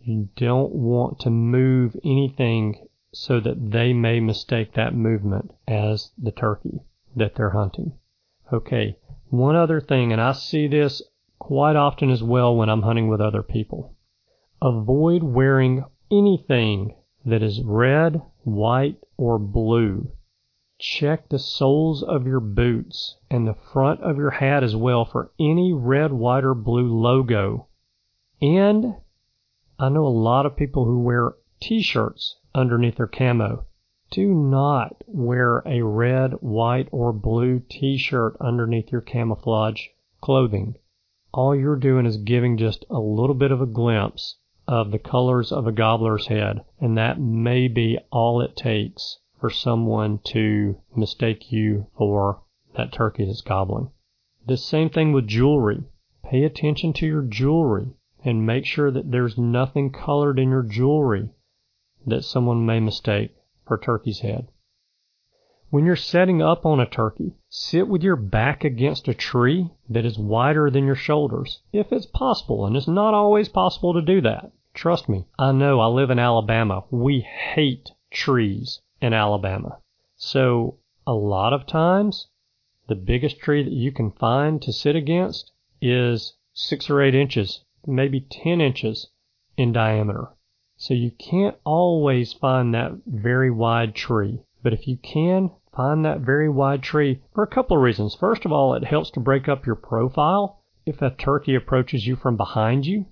You 0.00 0.28
don't 0.36 0.74
want 0.74 1.20
to 1.20 1.30
move 1.30 1.96
anything 2.04 2.86
so 3.12 3.40
that 3.40 3.70
they 3.70 3.92
may 3.92 4.20
mistake 4.20 4.74
that 4.74 4.94
movement 4.94 5.52
as 5.66 6.10
the 6.18 6.32
turkey 6.32 6.80
that 7.16 7.34
they're 7.34 7.50
hunting. 7.50 7.92
Okay, 8.52 8.98
one 9.30 9.56
other 9.56 9.80
thing, 9.80 10.12
and 10.12 10.20
I 10.20 10.32
see 10.32 10.66
this 10.66 11.00
quite 11.38 11.76
often 11.76 12.10
as 12.10 12.22
well 12.22 12.54
when 12.54 12.68
I'm 12.68 12.82
hunting 12.82 13.08
with 13.08 13.20
other 13.20 13.42
people. 13.42 13.94
Avoid 14.60 15.22
wearing 15.22 15.84
anything 16.10 16.94
that 17.24 17.42
is 17.42 17.62
red, 17.62 18.20
white, 18.42 18.98
or 19.16 19.38
blue. 19.38 20.10
Check 20.78 21.28
the 21.28 21.38
soles 21.38 22.02
of 22.02 22.26
your 22.26 22.40
boots 22.40 23.16
and 23.30 23.46
the 23.46 23.54
front 23.72 24.00
of 24.00 24.16
your 24.16 24.30
hat 24.30 24.62
as 24.62 24.76
well 24.76 25.04
for 25.04 25.32
any 25.38 25.72
red, 25.72 26.12
white, 26.12 26.44
or 26.44 26.54
blue 26.54 26.92
logo. 26.92 27.68
And 28.42 28.96
I 29.78 29.88
know 29.88 30.06
a 30.06 30.08
lot 30.08 30.46
of 30.46 30.56
people 30.56 30.84
who 30.84 31.02
wear 31.02 31.34
t-shirts 31.60 32.36
underneath 32.54 32.96
their 32.96 33.06
camo. 33.06 33.66
Do 34.10 34.34
not 34.34 35.02
wear 35.06 35.62
a 35.66 35.82
red, 35.82 36.32
white, 36.34 36.88
or 36.92 37.12
blue 37.12 37.60
t-shirt 37.60 38.36
underneath 38.40 38.92
your 38.92 39.00
camouflage 39.00 39.86
clothing 40.20 40.76
all 41.34 41.54
you're 41.54 41.74
doing 41.74 42.06
is 42.06 42.16
giving 42.18 42.56
just 42.56 42.84
a 42.88 42.98
little 42.98 43.34
bit 43.34 43.50
of 43.50 43.60
a 43.60 43.66
glimpse 43.66 44.36
of 44.66 44.90
the 44.90 44.98
colors 44.98 45.52
of 45.52 45.66
a 45.66 45.72
gobbler's 45.72 46.26
head, 46.28 46.64
and 46.80 46.96
that 46.96 47.20
may 47.20 47.68
be 47.68 47.98
all 48.10 48.40
it 48.40 48.56
takes 48.56 49.18
for 49.38 49.50
someone 49.50 50.18
to 50.24 50.76
mistake 50.96 51.52
you 51.52 51.86
for 51.96 52.40
that 52.76 52.92
turkey 52.92 53.24
that's 53.24 53.42
gobbling. 53.42 53.90
The 54.46 54.56
same 54.56 54.90
thing 54.90 55.12
with 55.12 55.26
jewelry. 55.26 55.82
Pay 56.24 56.44
attention 56.44 56.92
to 56.94 57.06
your 57.06 57.22
jewelry 57.22 57.88
and 58.24 58.46
make 58.46 58.64
sure 58.64 58.90
that 58.90 59.10
there's 59.10 59.36
nothing 59.36 59.90
colored 59.90 60.38
in 60.38 60.48
your 60.48 60.62
jewelry 60.62 61.28
that 62.06 62.24
someone 62.24 62.64
may 62.64 62.80
mistake 62.80 63.34
for 63.66 63.76
turkey's 63.76 64.20
head. 64.20 64.48
When 65.74 65.86
you're 65.86 65.96
setting 65.96 66.40
up 66.40 66.64
on 66.64 66.78
a 66.78 66.86
turkey, 66.86 67.32
sit 67.48 67.88
with 67.88 68.04
your 68.04 68.14
back 68.14 68.62
against 68.62 69.08
a 69.08 69.12
tree 69.12 69.70
that 69.88 70.04
is 70.04 70.16
wider 70.16 70.70
than 70.70 70.86
your 70.86 70.94
shoulders, 70.94 71.62
if 71.72 71.92
it's 71.92 72.06
possible, 72.06 72.64
and 72.64 72.76
it's 72.76 72.86
not 72.86 73.12
always 73.12 73.48
possible 73.48 73.92
to 73.92 74.00
do 74.00 74.20
that. 74.20 74.52
Trust 74.72 75.08
me, 75.08 75.26
I 75.36 75.50
know 75.50 75.80
I 75.80 75.86
live 75.86 76.10
in 76.10 76.20
Alabama. 76.20 76.84
We 76.92 77.22
hate 77.22 77.90
trees 78.12 78.82
in 79.00 79.12
Alabama. 79.12 79.78
So, 80.14 80.78
a 81.08 81.12
lot 81.12 81.52
of 81.52 81.66
times, 81.66 82.28
the 82.86 82.94
biggest 82.94 83.40
tree 83.40 83.64
that 83.64 83.72
you 83.72 83.90
can 83.90 84.12
find 84.12 84.62
to 84.62 84.72
sit 84.72 84.94
against 84.94 85.50
is 85.82 86.34
six 86.52 86.88
or 86.88 87.02
eight 87.02 87.16
inches, 87.16 87.64
maybe 87.84 88.20
10 88.20 88.60
inches 88.60 89.08
in 89.56 89.72
diameter. 89.72 90.28
So 90.76 90.94
you 90.94 91.10
can't 91.10 91.56
always 91.64 92.32
find 92.32 92.72
that 92.74 92.92
very 93.06 93.50
wide 93.50 93.96
tree. 93.96 94.44
But 94.62 94.72
if 94.72 94.86
you 94.86 94.96
can, 94.96 95.50
find 95.74 96.04
that 96.04 96.20
very 96.20 96.48
wide 96.48 96.82
tree 96.82 97.22
for 97.34 97.42
a 97.42 97.48
couple 97.48 97.76
of 97.76 97.82
reasons. 97.82 98.14
First 98.14 98.44
of 98.44 98.52
all, 98.52 98.74
it 98.74 98.84
helps 98.84 99.10
to 99.10 99.20
break 99.20 99.48
up 99.48 99.66
your 99.66 99.76
profile 99.76 100.62
if 100.86 101.02
a 101.02 101.10
turkey 101.10 101.54
approaches 101.54 102.06
you 102.06 102.16
from 102.16 102.36
behind 102.36 102.86
you. 102.86 103.06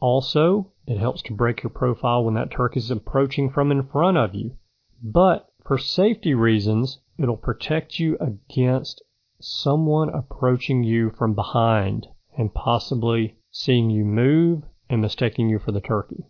Also, 0.00 0.72
it 0.86 0.98
helps 0.98 1.22
to 1.22 1.34
break 1.34 1.62
your 1.62 1.70
profile 1.70 2.24
when 2.24 2.34
that 2.34 2.50
turkey 2.50 2.78
is 2.78 2.90
approaching 2.90 3.50
from 3.50 3.70
in 3.70 3.82
front 3.82 4.16
of 4.16 4.34
you. 4.34 4.56
But 5.02 5.48
for 5.64 5.78
safety 5.78 6.34
reasons, 6.34 7.00
it'll 7.18 7.36
protect 7.36 7.98
you 7.98 8.16
against 8.20 9.02
someone 9.40 10.08
approaching 10.08 10.82
you 10.82 11.10
from 11.10 11.34
behind 11.34 12.06
and 12.36 12.54
possibly 12.54 13.36
seeing 13.50 13.90
you 13.90 14.04
move 14.04 14.62
and 14.88 15.00
mistaking 15.00 15.48
you 15.48 15.58
for 15.58 15.72
the 15.72 15.80
turkey. 15.80 16.24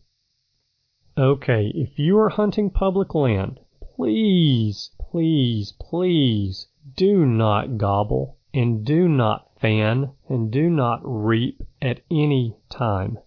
Okay, 1.16 1.72
if 1.74 1.98
you 1.98 2.18
are 2.18 2.28
hunting 2.28 2.70
public 2.70 3.14
land, 3.14 3.60
please 3.96 4.90
please, 5.10 5.72
please 5.78 6.68
do 6.96 7.24
not 7.24 7.78
gobble 7.78 8.36
and 8.52 8.84
do 8.84 9.08
not 9.08 9.48
fan 9.60 10.12
and 10.28 10.50
do 10.50 10.68
not 10.68 11.00
reap 11.02 11.62
at 11.80 12.00
any 12.10 12.54
time. 12.70 13.18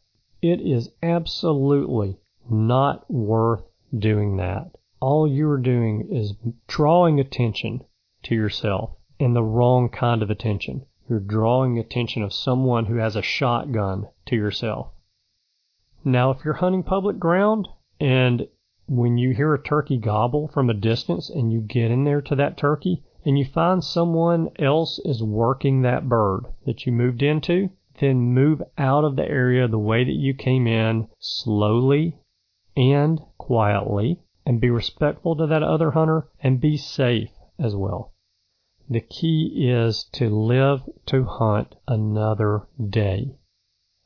It 0.41 0.61
is 0.61 0.91
absolutely 1.01 2.17
not 2.49 3.09
worth 3.09 3.63
doing 3.97 4.37
that. 4.37 4.71
All 4.99 5.27
you 5.27 5.49
are 5.49 5.57
doing 5.57 6.07
is 6.11 6.33
drawing 6.67 7.19
attention 7.19 7.81
to 8.23 8.35
yourself 8.35 8.91
and 9.19 9.35
the 9.35 9.43
wrong 9.43 9.89
kind 9.89 10.21
of 10.21 10.29
attention. 10.29 10.85
You're 11.09 11.19
drawing 11.19 11.77
attention 11.77 12.23
of 12.23 12.33
someone 12.33 12.85
who 12.85 12.95
has 12.95 13.15
a 13.15 13.21
shotgun 13.21 14.07
to 14.27 14.35
yourself. 14.35 14.91
Now, 16.03 16.31
if 16.31 16.43
you're 16.45 16.55
hunting 16.55 16.83
public 16.83 17.19
ground 17.19 17.67
and 17.99 18.47
when 18.87 19.17
you 19.17 19.33
hear 19.33 19.53
a 19.53 19.61
turkey 19.61 19.97
gobble 19.97 20.47
from 20.47 20.69
a 20.69 20.73
distance 20.73 21.29
and 21.29 21.51
you 21.51 21.61
get 21.61 21.91
in 21.91 22.03
there 22.03 22.21
to 22.21 22.35
that 22.35 22.57
turkey 22.57 23.03
and 23.23 23.37
you 23.37 23.45
find 23.45 23.83
someone 23.83 24.49
else 24.57 24.99
is 25.05 25.23
working 25.23 25.81
that 25.81 26.09
bird 26.09 26.45
that 26.65 26.85
you 26.85 26.91
moved 26.91 27.21
into, 27.21 27.69
then 27.99 28.33
move 28.33 28.61
out 28.77 29.03
of 29.03 29.15
the 29.15 29.29
area 29.29 29.67
the 29.67 29.77
way 29.77 30.03
that 30.03 30.11
you 30.11 30.33
came 30.33 30.65
in 30.65 31.07
slowly 31.19 32.17
and 32.75 33.21
quietly 33.37 34.19
and 34.45 34.59
be 34.59 34.69
respectful 34.69 35.35
to 35.35 35.45
that 35.45 35.63
other 35.63 35.91
hunter 35.91 36.27
and 36.41 36.59
be 36.59 36.75
safe 36.77 37.29
as 37.59 37.75
well. 37.75 38.11
The 38.89 39.01
key 39.01 39.69
is 39.69 40.03
to 40.13 40.29
live 40.29 40.81
to 41.05 41.23
hunt 41.23 41.75
another 41.87 42.67
day. 42.89 43.35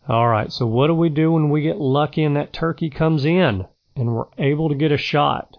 All 0.07 0.27
right, 0.27 0.51
so 0.51 0.67
what 0.67 0.87
do 0.87 0.93
we 0.93 1.09
do 1.09 1.31
when 1.31 1.49
we 1.49 1.63
get 1.63 1.79
lucky 1.79 2.23
and 2.23 2.35
that 2.35 2.53
turkey 2.53 2.89
comes 2.89 3.25
in? 3.25 3.65
And 3.95 4.13
we're 4.13 4.27
able 4.37 4.69
to 4.69 4.75
get 4.75 4.91
a 4.91 4.97
shot. 4.97 5.57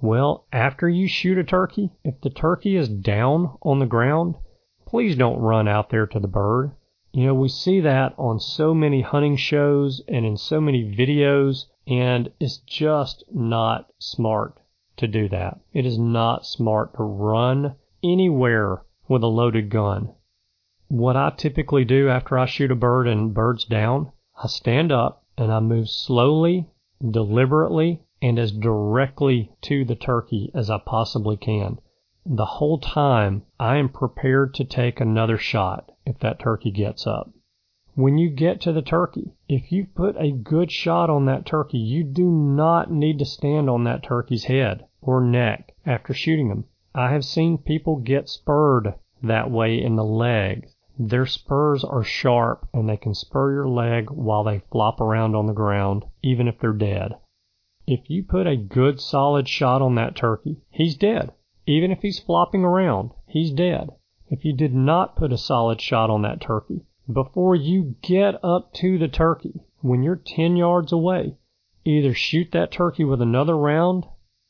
Well, 0.00 0.46
after 0.52 0.88
you 0.88 1.08
shoot 1.08 1.38
a 1.38 1.44
turkey, 1.44 1.90
if 2.04 2.20
the 2.20 2.30
turkey 2.30 2.76
is 2.76 2.88
down 2.88 3.58
on 3.62 3.78
the 3.78 3.86
ground, 3.86 4.36
please 4.86 5.16
don't 5.16 5.40
run 5.40 5.66
out 5.68 5.90
there 5.90 6.06
to 6.06 6.20
the 6.20 6.28
bird. 6.28 6.72
You 7.12 7.26
know, 7.26 7.34
we 7.34 7.48
see 7.48 7.80
that 7.80 8.14
on 8.16 8.38
so 8.38 8.74
many 8.74 9.00
hunting 9.00 9.36
shows 9.36 10.02
and 10.06 10.24
in 10.24 10.36
so 10.36 10.60
many 10.60 10.84
videos, 10.84 11.64
and 11.86 12.30
it's 12.38 12.58
just 12.58 13.24
not 13.32 13.90
smart 13.98 14.60
to 14.98 15.06
do 15.06 15.28
that. 15.30 15.58
It 15.72 15.86
is 15.86 15.98
not 15.98 16.46
smart 16.46 16.96
to 16.96 17.02
run 17.02 17.76
anywhere 18.04 18.82
with 19.08 19.22
a 19.22 19.26
loaded 19.26 19.70
gun. 19.70 20.14
What 20.88 21.16
I 21.16 21.30
typically 21.36 21.84
do 21.84 22.08
after 22.08 22.38
I 22.38 22.46
shoot 22.46 22.70
a 22.70 22.76
bird 22.76 23.08
and 23.08 23.34
bird's 23.34 23.64
down, 23.64 24.12
I 24.42 24.46
stand 24.46 24.92
up 24.92 25.24
and 25.36 25.52
I 25.52 25.60
move 25.60 25.88
slowly, 25.88 26.66
deliberately, 27.10 28.02
and 28.20 28.38
as 28.38 28.50
directly 28.50 29.52
to 29.60 29.84
the 29.84 29.94
turkey 29.94 30.50
as 30.54 30.68
I 30.70 30.78
possibly 30.78 31.36
can. 31.36 31.78
The 32.26 32.44
whole 32.44 32.78
time 32.78 33.42
I 33.58 33.76
am 33.76 33.88
prepared 33.88 34.54
to 34.54 34.64
take 34.64 35.00
another 35.00 35.38
shot 35.38 35.92
if 36.04 36.18
that 36.18 36.38
turkey 36.38 36.70
gets 36.70 37.06
up. 37.06 37.30
When 37.94 38.18
you 38.18 38.30
get 38.30 38.60
to 38.60 38.72
the 38.72 38.82
turkey, 38.82 39.32
if 39.48 39.72
you 39.72 39.86
put 39.86 40.14
a 40.18 40.30
good 40.30 40.70
shot 40.70 41.10
on 41.10 41.24
that 41.24 41.46
turkey, 41.46 41.78
you 41.78 42.04
do 42.04 42.30
not 42.30 42.92
need 42.92 43.18
to 43.18 43.24
stand 43.24 43.68
on 43.68 43.84
that 43.84 44.02
turkey's 44.02 44.44
head 44.44 44.86
or 45.00 45.20
neck 45.20 45.74
after 45.86 46.12
shooting 46.12 46.48
him. 46.48 46.64
I 46.94 47.10
have 47.10 47.24
seen 47.24 47.58
people 47.58 47.96
get 47.96 48.28
spurred 48.28 48.94
that 49.22 49.50
way 49.50 49.82
in 49.82 49.96
the 49.96 50.04
leg. 50.04 50.68
Their 51.00 51.26
spurs 51.26 51.84
are 51.84 52.02
sharp 52.02 52.68
and 52.74 52.88
they 52.88 52.96
can 52.96 53.14
spur 53.14 53.52
your 53.52 53.68
leg 53.68 54.10
while 54.10 54.42
they 54.42 54.62
flop 54.72 55.00
around 55.00 55.36
on 55.36 55.46
the 55.46 55.52
ground, 55.52 56.04
even 56.24 56.48
if 56.48 56.58
they're 56.58 56.72
dead. 56.72 57.14
If 57.86 58.10
you 58.10 58.24
put 58.24 58.48
a 58.48 58.56
good 58.56 59.00
solid 59.00 59.48
shot 59.48 59.80
on 59.80 59.94
that 59.94 60.16
turkey, 60.16 60.56
he's 60.70 60.96
dead. 60.96 61.32
Even 61.66 61.92
if 61.92 62.02
he's 62.02 62.18
flopping 62.18 62.64
around, 62.64 63.12
he's 63.26 63.52
dead. 63.52 63.90
If 64.26 64.44
you 64.44 64.52
did 64.52 64.74
not 64.74 65.14
put 65.14 65.32
a 65.32 65.38
solid 65.38 65.80
shot 65.80 66.10
on 66.10 66.22
that 66.22 66.40
turkey, 66.40 66.84
before 67.10 67.54
you 67.54 67.94
get 68.02 68.42
up 68.42 68.72
to 68.74 68.98
the 68.98 69.06
turkey, 69.06 69.62
when 69.80 70.02
you're 70.02 70.16
10 70.16 70.56
yards 70.56 70.90
away, 70.90 71.36
either 71.84 72.12
shoot 72.12 72.50
that 72.50 72.72
turkey 72.72 73.04
with 73.04 73.22
another 73.22 73.56
round 73.56 74.04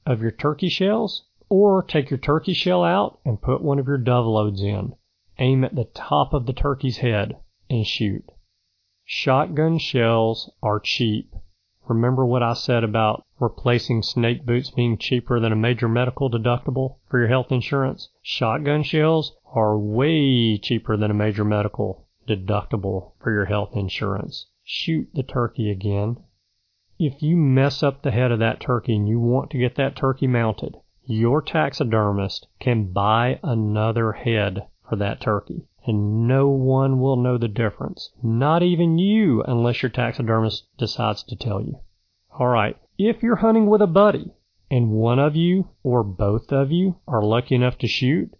of 0.06 0.22
your 0.22 0.30
turkey 0.30 0.70
shells 0.70 1.24
or 1.50 1.82
take 1.82 2.08
your 2.08 2.18
turkey 2.18 2.54
shell 2.54 2.82
out 2.82 3.20
and 3.26 3.42
put 3.42 3.62
one 3.62 3.78
of 3.78 3.87
your 3.87 3.98
dove 3.98 4.24
loads 4.24 4.62
in. 4.62 4.94
Aim 5.40 5.62
at 5.62 5.74
the 5.74 5.85
top 5.85 6.33
of 6.35 6.46
the 6.46 6.53
turkey's 6.53 6.98
head 6.98 7.37
and 7.70 7.87
shoot. 7.87 8.24
Shotgun 9.05 9.79
shells 9.79 10.51
are 10.62 10.81
cheap. 10.81 11.33
Remember 11.87 12.27
what 12.27 12.42
I 12.42 12.55
said 12.55 12.85
about 12.85 13.24
replacing 13.40 14.03
snake 14.03 14.44
boots 14.44 14.70
being 14.70 14.98
cheaper 14.98 15.40
than 15.40 15.53
a 15.53 15.57
major 15.57 15.88
medical 15.88 16.29
deductible 16.29 16.96
for 17.09 17.18
your 17.18 17.29
health 17.29 17.53
insurance? 17.53 18.11
Shotgun 18.20 18.83
shells 18.83 19.37
are 19.55 19.79
way 19.79 20.59
cheaper 20.59 20.96
than 20.96 21.11
a 21.11 21.14
major 21.14 21.44
medical 21.44 22.07
deductible 22.27 23.12
for 23.20 23.33
your 23.33 23.46
health 23.46 23.77
insurance. 23.77 24.46
Shoot 24.64 25.09
the 25.14 25.22
turkey 25.22 25.70
again. 25.70 26.18
If 26.98 27.22
you 27.22 27.37
mess 27.37 27.83
up 27.83 28.03
the 28.03 28.11
head 28.11 28.33
of 28.33 28.40
that 28.40 28.61
turkey 28.61 28.96
and 28.96 29.09
you 29.09 29.20
want 29.20 29.51
to 29.53 29.59
get 29.59 29.77
that 29.77 29.96
turkey 29.96 30.27
mounted, 30.27 30.77
your 31.05 31.40
taxidermist 31.40 32.48
can 32.59 32.92
buy 32.92 33.38
another 33.42 34.12
head 34.12 34.66
for 34.88 34.96
that 34.96 35.20
turkey 35.20 35.66
and 35.88 36.29
no 36.29 36.48
one 36.48 37.01
will 37.01 37.16
know 37.16 37.38
the 37.38 37.48
difference. 37.48 38.11
Not 38.22 38.62
even 38.62 38.98
you 38.98 39.42
unless 39.44 39.83
your 39.83 39.88
taxidermist 39.88 40.66
decides 40.77 41.22
to 41.24 41.37
tell 41.37 41.62
you. 41.62 41.79
Alright, 42.38 42.77
if 42.98 43.22
you're 43.22 43.37
hunting 43.37 43.68
with 43.68 43.81
a 43.81 43.87
buddy 43.87 44.31
and 44.70 44.90
one 44.90 45.18
of 45.18 45.35
you 45.35 45.70
or 45.83 46.05
both 46.05 46.53
of 46.53 46.70
you 46.70 46.96
are 47.09 47.22
lucky 47.22 47.55
enough 47.55 47.79
to 47.79 47.87
shoot, 47.87 48.31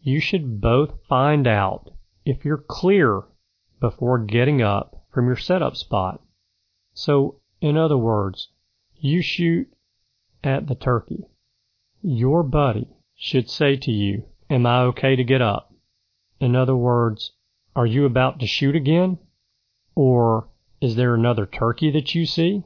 you 0.00 0.20
should 0.20 0.60
both 0.60 1.04
find 1.08 1.48
out 1.48 1.90
if 2.24 2.44
you're 2.44 2.64
clear 2.68 3.22
before 3.80 4.18
getting 4.18 4.62
up 4.62 5.06
from 5.12 5.26
your 5.26 5.36
setup 5.36 5.74
spot. 5.74 6.22
So, 6.94 7.40
in 7.60 7.76
other 7.76 7.98
words, 7.98 8.50
you 8.94 9.22
shoot 9.22 9.68
at 10.44 10.68
the 10.68 10.76
turkey. 10.76 11.24
Your 12.00 12.44
buddy 12.44 12.86
should 13.16 13.50
say 13.50 13.76
to 13.78 13.90
you, 13.90 14.24
Am 14.48 14.64
I 14.66 14.82
okay 14.82 15.16
to 15.16 15.24
get 15.24 15.42
up? 15.42 15.72
In 16.40 16.54
other 16.54 16.76
words, 16.76 17.32
are 17.74 17.86
you 17.86 18.04
about 18.04 18.40
to 18.40 18.46
shoot 18.46 18.76
again? 18.76 19.18
Or 19.94 20.48
is 20.80 20.96
there 20.96 21.14
another 21.14 21.46
turkey 21.46 21.90
that 21.92 22.14
you 22.14 22.26
see 22.26 22.64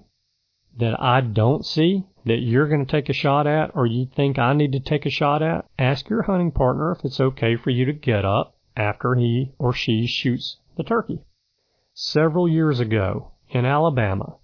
that 0.77 1.01
I 1.01 1.21
don't 1.21 1.65
see 1.65 2.05
that 2.27 2.41
you're 2.41 2.69
going 2.69 2.85
to 2.85 2.91
take 2.91 3.09
a 3.09 3.15
shot 3.15 3.47
at 3.47 3.71
or 3.75 3.87
you 3.87 4.07
think 4.07 4.39
I 4.39 4.53
need 4.53 4.73
to 4.73 4.81
take 4.81 5.07
a 5.07 5.11
shot 5.11 5.43
at? 5.43 5.67
Ask 5.79 6.09
your 6.09 6.23
hunting 6.23 6.51
partner 6.51 6.93
if 6.93 7.05
it's 7.05 7.21
okay 7.21 7.57
for 7.57 7.71
you 7.71 7.85
to 7.85 7.93
get 7.93 8.25
up 8.25 8.57
after 8.77 9.15
he 9.15 9.53
or 9.59 9.73
she 9.73 10.07
shoots 10.07 10.59
the 10.77 10.83
turkey. 10.83 11.21
Several 11.95 12.49
years 12.49 12.81
ago 12.81 13.33
in 13.51 13.65
Alabama, 13.65 14.37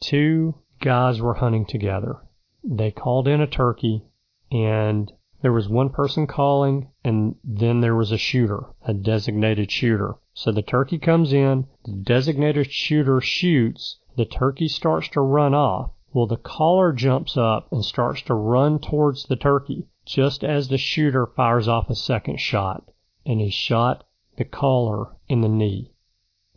two 0.00 0.54
guys 0.80 1.20
were 1.20 1.34
hunting 1.34 1.66
together. 1.66 2.16
They 2.62 2.90
called 2.90 3.28
in 3.28 3.40
a 3.40 3.46
turkey 3.46 4.04
and 4.50 5.12
there 5.44 5.52
was 5.52 5.68
one 5.68 5.90
person 5.90 6.26
calling 6.26 6.88
and 7.04 7.34
then 7.44 7.82
there 7.82 7.94
was 7.94 8.10
a 8.10 8.16
shooter, 8.16 8.64
a 8.86 8.94
designated 8.94 9.70
shooter. 9.70 10.14
So 10.32 10.50
the 10.50 10.62
turkey 10.62 10.96
comes 10.96 11.34
in, 11.34 11.66
the 11.84 11.92
designated 11.92 12.72
shooter 12.72 13.20
shoots, 13.20 13.98
the 14.16 14.24
turkey 14.24 14.68
starts 14.68 15.10
to 15.10 15.20
run 15.20 15.52
off. 15.52 15.90
Well, 16.14 16.26
the 16.26 16.38
caller 16.38 16.94
jumps 16.94 17.36
up 17.36 17.70
and 17.70 17.84
starts 17.84 18.22
to 18.22 18.32
run 18.32 18.78
towards 18.78 19.26
the 19.26 19.36
turkey 19.36 19.84
just 20.06 20.42
as 20.44 20.68
the 20.68 20.78
shooter 20.78 21.26
fires 21.26 21.68
off 21.68 21.90
a 21.90 21.94
second 21.94 22.40
shot, 22.40 22.90
and 23.26 23.38
he 23.38 23.50
shot 23.50 24.06
the 24.38 24.46
caller 24.46 25.14
in 25.28 25.42
the 25.42 25.48
knee. 25.50 25.92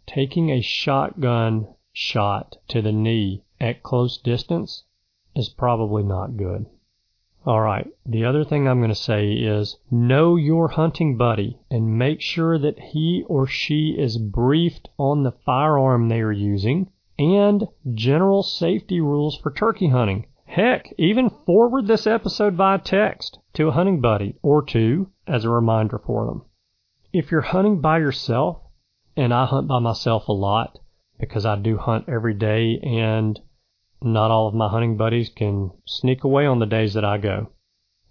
Taking 0.05 0.49
a 0.49 0.61
shotgun 0.61 1.67
shot 1.91 2.55
to 2.69 2.81
the 2.81 2.93
knee 2.93 3.43
at 3.59 3.83
close 3.83 4.17
distance 4.17 4.85
is 5.35 5.49
probably 5.49 6.03
not 6.03 6.37
good. 6.37 6.67
All 7.47 7.61
right. 7.61 7.87
The 8.05 8.25
other 8.25 8.43
thing 8.43 8.67
I'm 8.67 8.79
going 8.79 8.89
to 8.89 8.95
say 8.95 9.31
is 9.31 9.77
know 9.89 10.35
your 10.35 10.67
hunting 10.67 11.15
buddy 11.15 11.57
and 11.71 11.97
make 11.97 12.19
sure 12.19 12.59
that 12.59 12.77
he 12.77 13.23
or 13.29 13.47
she 13.47 13.95
is 13.97 14.17
briefed 14.17 14.89
on 14.97 15.23
the 15.23 15.31
firearm 15.31 16.09
they 16.09 16.19
are 16.19 16.33
using 16.33 16.91
and 17.17 17.69
general 17.93 18.43
safety 18.43 18.99
rules 18.99 19.37
for 19.37 19.53
turkey 19.53 19.87
hunting. 19.87 20.25
Heck, 20.43 20.93
even 20.97 21.29
forward 21.29 21.87
this 21.87 22.05
episode 22.05 22.55
via 22.55 22.79
text 22.79 23.39
to 23.53 23.69
a 23.69 23.71
hunting 23.71 24.01
buddy 24.01 24.35
or 24.41 24.61
two 24.61 25.09
as 25.25 25.45
a 25.45 25.49
reminder 25.49 25.99
for 25.99 26.25
them. 26.25 26.41
If 27.13 27.31
you're 27.31 27.39
hunting 27.39 27.79
by 27.79 27.99
yourself, 27.99 28.61
and 29.15 29.33
I 29.33 29.45
hunt 29.45 29.69
by 29.69 29.79
myself 29.79 30.27
a 30.27 30.33
lot 30.33 30.79
because 31.17 31.45
I 31.45 31.55
do 31.55 31.77
hunt 31.77 32.09
every 32.09 32.33
day 32.33 32.77
and 32.83 33.39
not 34.01 34.31
all 34.31 34.47
of 34.47 34.53
my 34.53 34.67
hunting 34.67 34.95
buddies 34.95 35.29
can 35.29 35.71
sneak 35.85 36.23
away 36.23 36.45
on 36.45 36.59
the 36.59 36.65
days 36.65 36.93
that 36.93 37.05
I 37.05 37.17
go. 37.17 37.49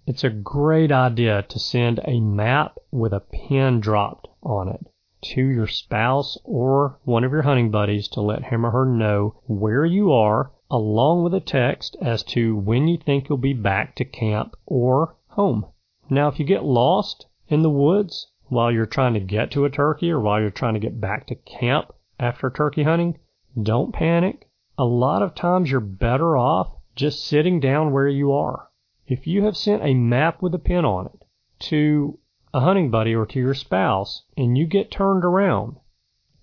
It's 0.07 0.25
a 0.25 0.31
great 0.31 0.93
idea 0.93 1.43
to 1.43 1.59
send 1.59 2.01
a 2.05 2.21
map 2.21 2.77
with 2.91 3.13
a 3.13 3.21
pin 3.21 3.81
dropped 3.81 4.29
on 4.43 4.69
it 4.69 4.87
to 5.23 5.43
your 5.43 5.67
spouse 5.67 6.39
or 6.45 6.99
one 7.05 7.25
of 7.25 7.33
your 7.33 7.43
hunting 7.43 7.71
buddies 7.71 8.07
to 8.09 8.21
let 8.21 8.45
him 8.45 8.65
or 8.65 8.71
her 8.71 8.85
know 8.85 9.35
where 9.47 9.85
you 9.85 10.13
are, 10.13 10.53
along 10.71 11.25
with 11.25 11.35
a 11.35 11.41
text 11.41 11.97
as 12.01 12.23
to 12.23 12.57
when 12.57 12.87
you 12.87 12.97
think 12.97 13.29
you'll 13.29 13.39
be 13.39 13.53
back 13.53 13.95
to 13.97 14.05
camp 14.05 14.55
or 14.67 15.17
home. 15.29 15.67
Now, 16.09 16.29
if 16.29 16.39
you 16.39 16.45
get 16.45 16.65
lost 16.65 17.27
in 17.49 17.63
the 17.63 17.71
woods 17.71 18.29
while 18.47 18.71
you're 18.71 18.87
trying 18.87 19.15
to 19.15 19.21
get 19.21 19.51
to 19.53 19.65
a 19.65 19.71
turkey 19.71 20.11
or 20.11 20.21
while 20.21 20.41
you're 20.41 20.51
trying 20.51 20.75
to 20.75 20.81
get 20.81 21.01
back 21.01 21.27
to 21.27 21.35
camp 21.35 21.93
after 22.21 22.51
turkey 22.51 22.85
hunting, 22.85 23.19
don't 23.61 23.93
panic 23.93 24.46
a 24.79 24.85
lot 24.85 25.23
of 25.23 25.35
times 25.35 25.71
you're 25.71 25.81
better 25.81 26.37
off 26.37 26.71
just 26.95 27.25
sitting 27.25 27.61
down 27.61 27.93
where 27.93 28.09
you 28.09 28.33
are. 28.33 28.69
If 29.07 29.27
you 29.27 29.45
have 29.45 29.57
sent 29.57 29.83
a 29.83 29.95
map 29.95 30.43
with 30.43 30.55
a 30.55 30.59
pin 30.59 30.85
on 30.85 31.07
it 31.07 31.25
to 31.71 32.19
a 32.53 32.61
hunting 32.61 32.91
buddy 32.91 33.15
or 33.15 33.25
to 33.27 33.39
your 33.39 33.55
spouse 33.55 34.25
and 34.37 34.59
you 34.59 34.67
get 34.67 34.91
turned 34.91 35.25
around, 35.25 35.77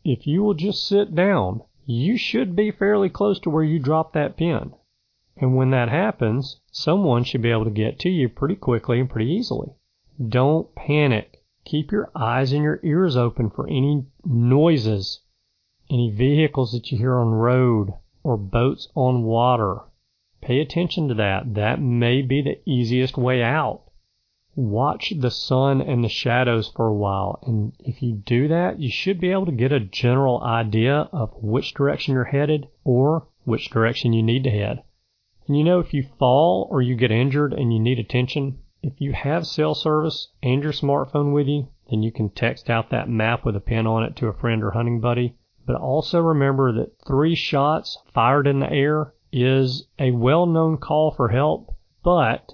if 0.04 0.26
you 0.26 0.42
will 0.42 0.54
just 0.54 0.88
sit 0.88 1.14
down, 1.14 1.62
you 1.86 2.18
should 2.18 2.56
be 2.56 2.72
fairly 2.72 3.10
close 3.10 3.40
to 3.42 3.50
where 3.50 3.64
you 3.64 3.80
dropped 3.80 4.14
that 4.14 4.38
pin. 4.38 4.74
And 5.38 5.56
when 5.56 5.72
that 5.72 5.90
happens, 5.90 6.60
someone 6.72 7.24
should 7.24 7.42
be 7.42 7.52
able 7.52 7.66
to 7.66 7.72
get 7.72 8.00
to 8.00 8.10
you 8.10 8.30
pretty 8.30 8.56
quickly 8.56 9.00
and 9.00 9.10
pretty 9.10 9.32
easily. 9.32 9.74
Don't 10.30 10.74
panic. 10.76 11.44
Keep 11.66 11.92
your 11.92 12.10
eyes 12.16 12.52
and 12.52 12.64
your 12.64 12.80
ears 12.84 13.16
open 13.16 13.50
for 13.50 13.68
any 13.68 14.06
noises, 14.26 15.22
any 15.90 16.12
vehicles 16.12 16.72
that 16.72 16.92
you 16.92 16.98
hear 16.98 17.16
on 17.16 17.32
the 17.32 17.38
road, 17.38 17.94
or 18.24 18.38
boats 18.38 18.88
on 18.96 19.24
water. 19.24 19.82
Pay 20.42 20.60
attention 20.60 21.08
to 21.10 21.14
that. 21.14 21.54
That 21.54 21.82
may 21.82 22.22
be 22.22 22.42
the 22.42 22.60
easiest 22.66 23.18
way 23.18 23.44
out. 23.44 23.84
Watch 24.56 25.14
the 25.18 25.32
sun 25.32 25.82
and 25.82 26.04
the 26.04 26.10
shadows 26.10 26.72
for 26.76 26.88
a 26.88 26.94
while, 26.94 27.40
and 27.42 27.74
if 27.80 28.04
you 28.04 28.14
do 28.14 28.48
that, 28.50 28.80
you 28.80 28.90
should 28.90 29.20
be 29.20 29.32
able 29.32 29.48
to 29.48 29.52
get 29.52 29.72
a 29.72 29.80
general 29.80 30.44
idea 30.44 31.10
of 31.12 31.34
which 31.42 31.74
direction 31.74 32.14
you're 32.14 32.26
headed 32.26 32.68
or 32.84 33.28
which 33.46 33.70
direction 33.70 34.14
you 34.14 34.22
need 34.22 34.44
to 34.44 34.52
head. 34.52 34.84
And 35.48 35.58
you 35.58 35.64
know, 35.64 35.80
if 35.80 35.94
you 35.94 36.04
fall 36.20 36.68
or 36.70 36.82
you 36.82 36.96
get 36.96 37.12
injured 37.12 37.54
and 37.54 37.74
you 37.74 37.80
need 37.80 38.00
attention, 38.00 38.60
if 38.84 39.00
you 39.00 39.14
have 39.14 39.48
cell 39.48 39.74
service 39.74 40.30
and 40.44 40.62
your 40.62 40.72
smartphone 40.72 41.34
with 41.34 41.48
you, 41.48 41.70
then 41.90 42.04
you 42.04 42.12
can 42.12 42.30
text 42.30 42.70
out 42.70 42.90
that 42.92 43.10
map 43.10 43.44
with 43.46 43.56
a 43.56 43.60
pin 43.60 43.88
on 43.88 44.04
it 44.04 44.16
to 44.18 44.28
a 44.28 44.34
friend 44.34 44.64
or 44.64 44.72
hunting 44.72 45.00
buddy. 45.00 45.36
But 45.66 45.78
also 45.78 46.20
remember 46.20 46.72
that 46.74 47.00
three 47.08 47.36
shots 47.36 47.98
fired 48.14 48.48
in 48.48 48.60
the 48.60 48.72
air 48.72 49.14
is 49.32 49.88
a 49.98 50.12
well 50.12 50.46
known 50.46 50.78
call 50.78 51.12
for 51.12 51.30
help, 51.30 51.74
but 52.04 52.54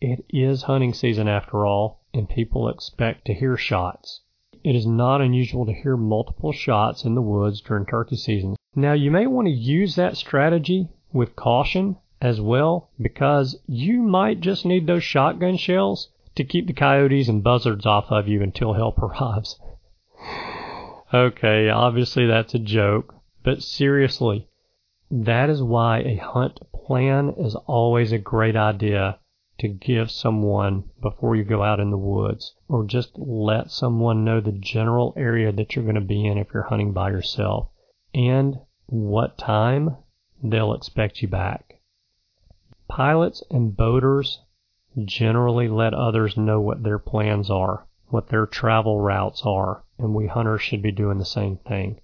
it 0.00 0.24
is 0.30 0.62
hunting 0.62 0.94
season 0.94 1.28
after 1.28 1.66
all, 1.66 2.00
and 2.14 2.28
people 2.28 2.68
expect 2.68 3.26
to 3.26 3.34
hear 3.34 3.56
shots. 3.56 4.22
It 4.64 4.74
is 4.74 4.86
not 4.86 5.20
unusual 5.20 5.66
to 5.66 5.72
hear 5.72 5.96
multiple 5.96 6.52
shots 6.52 7.04
in 7.04 7.14
the 7.14 7.22
woods 7.22 7.60
during 7.60 7.86
turkey 7.86 8.16
season. 8.16 8.56
Now, 8.74 8.92
you 8.92 9.10
may 9.10 9.26
want 9.26 9.46
to 9.46 9.52
use 9.52 9.94
that 9.96 10.16
strategy 10.16 10.88
with 11.12 11.36
caution 11.36 11.96
as 12.20 12.40
well 12.40 12.90
because 13.00 13.60
you 13.66 14.02
might 14.02 14.40
just 14.40 14.66
need 14.66 14.86
those 14.86 15.04
shotgun 15.04 15.56
shells 15.56 16.08
to 16.34 16.44
keep 16.44 16.66
the 16.66 16.72
coyotes 16.72 17.28
and 17.28 17.44
buzzards 17.44 17.86
off 17.86 18.10
of 18.10 18.26
you 18.26 18.42
until 18.42 18.72
help 18.72 18.98
arrives. 19.02 19.58
Okay, 21.12 21.68
obviously 21.68 22.26
that's 22.26 22.54
a 22.54 22.58
joke, 22.58 23.14
but 23.42 23.62
seriously, 23.62 24.48
that 25.10 25.48
is 25.48 25.62
why 25.62 26.00
a 26.00 26.16
hunt 26.16 26.60
plan 26.72 27.34
is 27.38 27.54
always 27.66 28.12
a 28.12 28.18
great 28.18 28.56
idea 28.56 29.18
to 29.58 29.68
give 29.68 30.10
someone 30.10 30.84
before 31.02 31.34
you 31.34 31.42
go 31.44 31.64
out 31.64 31.80
in 31.80 31.90
the 31.90 31.98
woods, 31.98 32.54
or 32.68 32.84
just 32.84 33.10
let 33.18 33.70
someone 33.70 34.24
know 34.24 34.40
the 34.40 34.52
general 34.52 35.12
area 35.16 35.50
that 35.50 35.74
you're 35.74 35.84
going 35.84 35.94
to 35.94 36.00
be 36.00 36.26
in 36.26 36.38
if 36.38 36.48
you're 36.54 36.62
hunting 36.64 36.92
by 36.92 37.10
yourself, 37.10 37.68
and 38.14 38.58
what 38.86 39.36
time? 39.36 39.96
They'll 40.42 40.74
expect 40.74 41.20
you 41.20 41.28
back. 41.28 41.80
Pilots 42.86 43.42
and 43.50 43.76
boaters 43.76 44.40
generally 45.04 45.68
let 45.68 45.92
others 45.92 46.36
know 46.36 46.60
what 46.60 46.84
their 46.84 46.98
plans 46.98 47.50
are, 47.50 47.87
what 48.10 48.28
their 48.28 48.46
travel 48.46 49.00
routes 49.00 49.42
are, 49.44 49.84
and 49.98 50.14
we 50.14 50.26
hunters 50.26 50.62
should 50.62 50.82
be 50.82 50.92
doing 50.92 51.18
the 51.18 51.24
same 51.24 51.56
thing. 51.56 52.00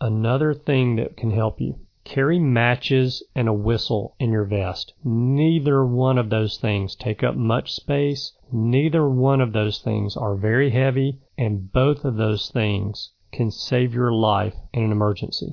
Another 0.00 0.54
thing 0.54 0.96
that 0.96 1.16
can 1.16 1.30
help 1.30 1.60
you 1.60 1.78
Carry 2.04 2.40
matches 2.40 3.22
and 3.32 3.48
a 3.48 3.52
whistle 3.52 4.16
in 4.18 4.32
your 4.32 4.44
vest. 4.44 4.92
Neither 5.04 5.86
one 5.86 6.18
of 6.18 6.30
those 6.30 6.58
things 6.58 6.96
take 6.96 7.22
up 7.22 7.36
much 7.36 7.72
space. 7.72 8.32
Neither 8.50 9.08
one 9.08 9.40
of 9.40 9.52
those 9.52 9.78
things 9.78 10.16
are 10.16 10.34
very 10.34 10.70
heavy, 10.70 11.20
and 11.38 11.72
both 11.72 12.04
of 12.04 12.16
those 12.16 12.50
things 12.50 13.12
can 13.30 13.52
save 13.52 13.94
your 13.94 14.12
life 14.12 14.56
in 14.72 14.82
an 14.82 14.90
emergency. 14.90 15.52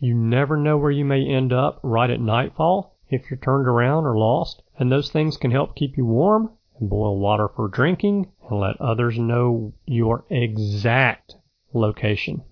You 0.00 0.16
never 0.16 0.56
know 0.56 0.76
where 0.76 0.90
you 0.90 1.04
may 1.04 1.24
end 1.24 1.52
up 1.52 1.78
right 1.84 2.10
at 2.10 2.20
nightfall 2.20 2.96
if 3.08 3.30
you're 3.30 3.38
turned 3.38 3.68
around 3.68 4.06
or 4.06 4.18
lost, 4.18 4.64
and 4.76 4.90
those 4.90 5.12
things 5.12 5.36
can 5.36 5.52
help 5.52 5.76
keep 5.76 5.96
you 5.96 6.04
warm 6.04 6.50
and 6.80 6.90
boil 6.90 7.16
water 7.16 7.46
for 7.46 7.68
drinking 7.68 8.32
and 8.50 8.60
let 8.60 8.80
others 8.80 9.18
know 9.18 9.72
your 9.86 10.24
exact 10.28 11.36
location. 11.72 12.42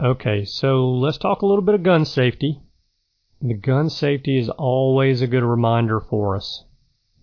Okay, 0.00 0.44
so 0.44 0.88
let's 0.88 1.18
talk 1.18 1.42
a 1.42 1.46
little 1.46 1.64
bit 1.64 1.74
of 1.74 1.82
gun 1.82 2.04
safety. 2.04 2.60
The 3.42 3.54
gun 3.54 3.90
safety 3.90 4.38
is 4.38 4.48
always 4.48 5.22
a 5.22 5.26
good 5.26 5.42
reminder 5.42 6.00
for 6.00 6.36
us. 6.36 6.64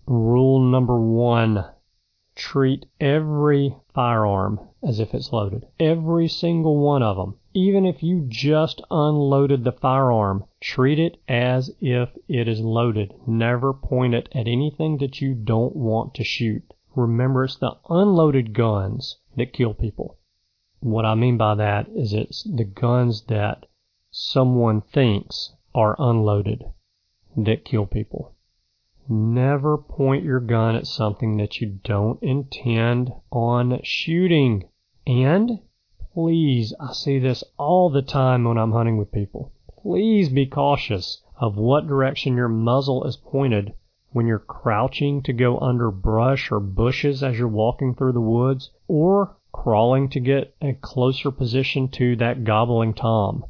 Rule 0.06 0.60
number 0.60 1.00
one 1.00 1.64
treat 2.34 2.84
every 3.00 3.74
firearm 3.94 4.60
as 4.82 5.00
if 5.00 5.14
it's 5.14 5.32
loaded. 5.32 5.66
Every 5.80 6.28
single 6.28 6.76
one 6.78 7.02
of 7.02 7.16
them. 7.16 7.36
Even 7.54 7.86
if 7.86 8.02
you 8.02 8.26
just 8.28 8.82
unloaded 8.90 9.64
the 9.64 9.72
firearm, 9.72 10.44
treat 10.60 10.98
it 10.98 11.16
as 11.26 11.74
if 11.80 12.10
it 12.28 12.46
is 12.46 12.60
loaded. 12.60 13.14
Never 13.26 13.72
point 13.72 14.14
it 14.14 14.28
at 14.32 14.46
anything 14.46 14.98
that 14.98 15.22
you 15.22 15.34
don't 15.34 15.74
want 15.74 16.12
to 16.14 16.24
shoot. 16.24 16.74
Remember, 16.96 17.44
it's 17.44 17.56
the 17.56 17.76
unloaded 17.90 18.54
guns 18.54 19.18
that 19.36 19.52
kill 19.52 19.74
people. 19.74 20.16
What 20.80 21.04
I 21.04 21.14
mean 21.14 21.36
by 21.36 21.54
that 21.56 21.90
is 21.90 22.14
it's 22.14 22.42
the 22.44 22.64
guns 22.64 23.26
that 23.26 23.66
someone 24.10 24.80
thinks 24.80 25.52
are 25.74 25.94
unloaded 25.98 26.64
that 27.36 27.66
kill 27.66 27.84
people. 27.84 28.32
Never 29.10 29.76
point 29.76 30.24
your 30.24 30.40
gun 30.40 30.74
at 30.74 30.86
something 30.86 31.36
that 31.36 31.60
you 31.60 31.78
don't 31.84 32.22
intend 32.22 33.12
on 33.30 33.78
shooting. 33.82 34.64
And 35.06 35.60
please, 36.14 36.72
I 36.80 36.94
see 36.94 37.18
this 37.18 37.44
all 37.58 37.90
the 37.90 38.00
time 38.00 38.44
when 38.44 38.56
I'm 38.56 38.72
hunting 38.72 38.96
with 38.96 39.12
people. 39.12 39.52
Please 39.82 40.30
be 40.30 40.46
cautious 40.46 41.22
of 41.38 41.58
what 41.58 41.86
direction 41.86 42.36
your 42.36 42.48
muzzle 42.48 43.04
is 43.04 43.18
pointed 43.18 43.74
when 44.12 44.26
you're 44.26 44.38
crouching 44.38 45.22
to 45.22 45.32
go 45.32 45.58
under 45.58 45.90
brush 45.90 46.50
or 46.50 46.60
bushes 46.60 47.22
as 47.22 47.38
you're 47.38 47.48
walking 47.48 47.94
through 47.94 48.12
the 48.12 48.20
woods 48.20 48.70
or 48.88 49.36
crawling 49.52 50.08
to 50.08 50.20
get 50.20 50.54
a 50.60 50.72
closer 50.74 51.30
position 51.30 51.88
to 51.88 52.16
that 52.16 52.44
gobbling 52.44 52.94
tom. 52.94 53.44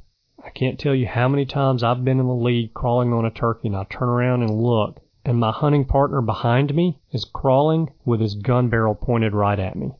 I 0.44 0.50
can't 0.50 0.78
tell 0.78 0.94
you 0.94 1.06
how 1.06 1.28
many 1.28 1.44
times 1.44 1.82
I've 1.82 2.04
been 2.04 2.20
in 2.20 2.26
the 2.26 2.34
lead 2.34 2.72
crawling 2.72 3.12
on 3.12 3.24
a 3.24 3.30
turkey 3.30 3.68
and 3.68 3.76
I 3.76 3.84
turn 3.84 4.08
around 4.08 4.42
and 4.42 4.62
look 4.62 5.00
and 5.24 5.40
my 5.40 5.50
hunting 5.50 5.84
partner 5.84 6.22
behind 6.22 6.72
me 6.72 7.00
is 7.10 7.24
crawling 7.24 7.90
with 8.04 8.20
his 8.20 8.36
gun 8.36 8.68
barrel 8.68 8.94
pointed 8.94 9.34
right 9.34 9.58
at 9.58 9.74
me. 9.74 9.90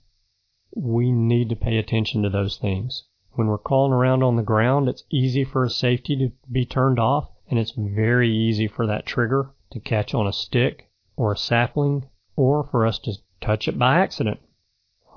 We 0.74 1.10
need 1.10 1.48
to 1.48 1.56
pay 1.56 1.78
attention 1.78 2.22
to 2.22 2.30
those 2.30 2.58
things. 2.58 3.02
When 3.32 3.48
we're 3.48 3.58
crawling 3.58 3.92
around 3.92 4.22
on 4.22 4.36
the 4.36 4.44
ground, 4.44 4.88
it's 4.88 5.02
easy 5.10 5.42
for 5.42 5.64
a 5.64 5.70
safety 5.70 6.16
to 6.16 6.32
be 6.50 6.64
turned 6.64 7.00
off 7.00 7.28
and 7.50 7.58
it's 7.58 7.72
very 7.76 8.32
easy 8.32 8.68
for 8.68 8.86
that 8.86 9.04
trigger 9.04 9.50
to 9.70 9.80
catch 9.80 10.14
on 10.14 10.26
a 10.26 10.32
stick 10.32 10.90
or 11.16 11.32
a 11.32 11.36
sapling 11.36 12.08
or 12.36 12.64
for 12.64 12.86
us 12.86 12.98
to 13.00 13.14
touch 13.40 13.68
it 13.68 13.78
by 13.78 13.98
accident. 13.98 14.40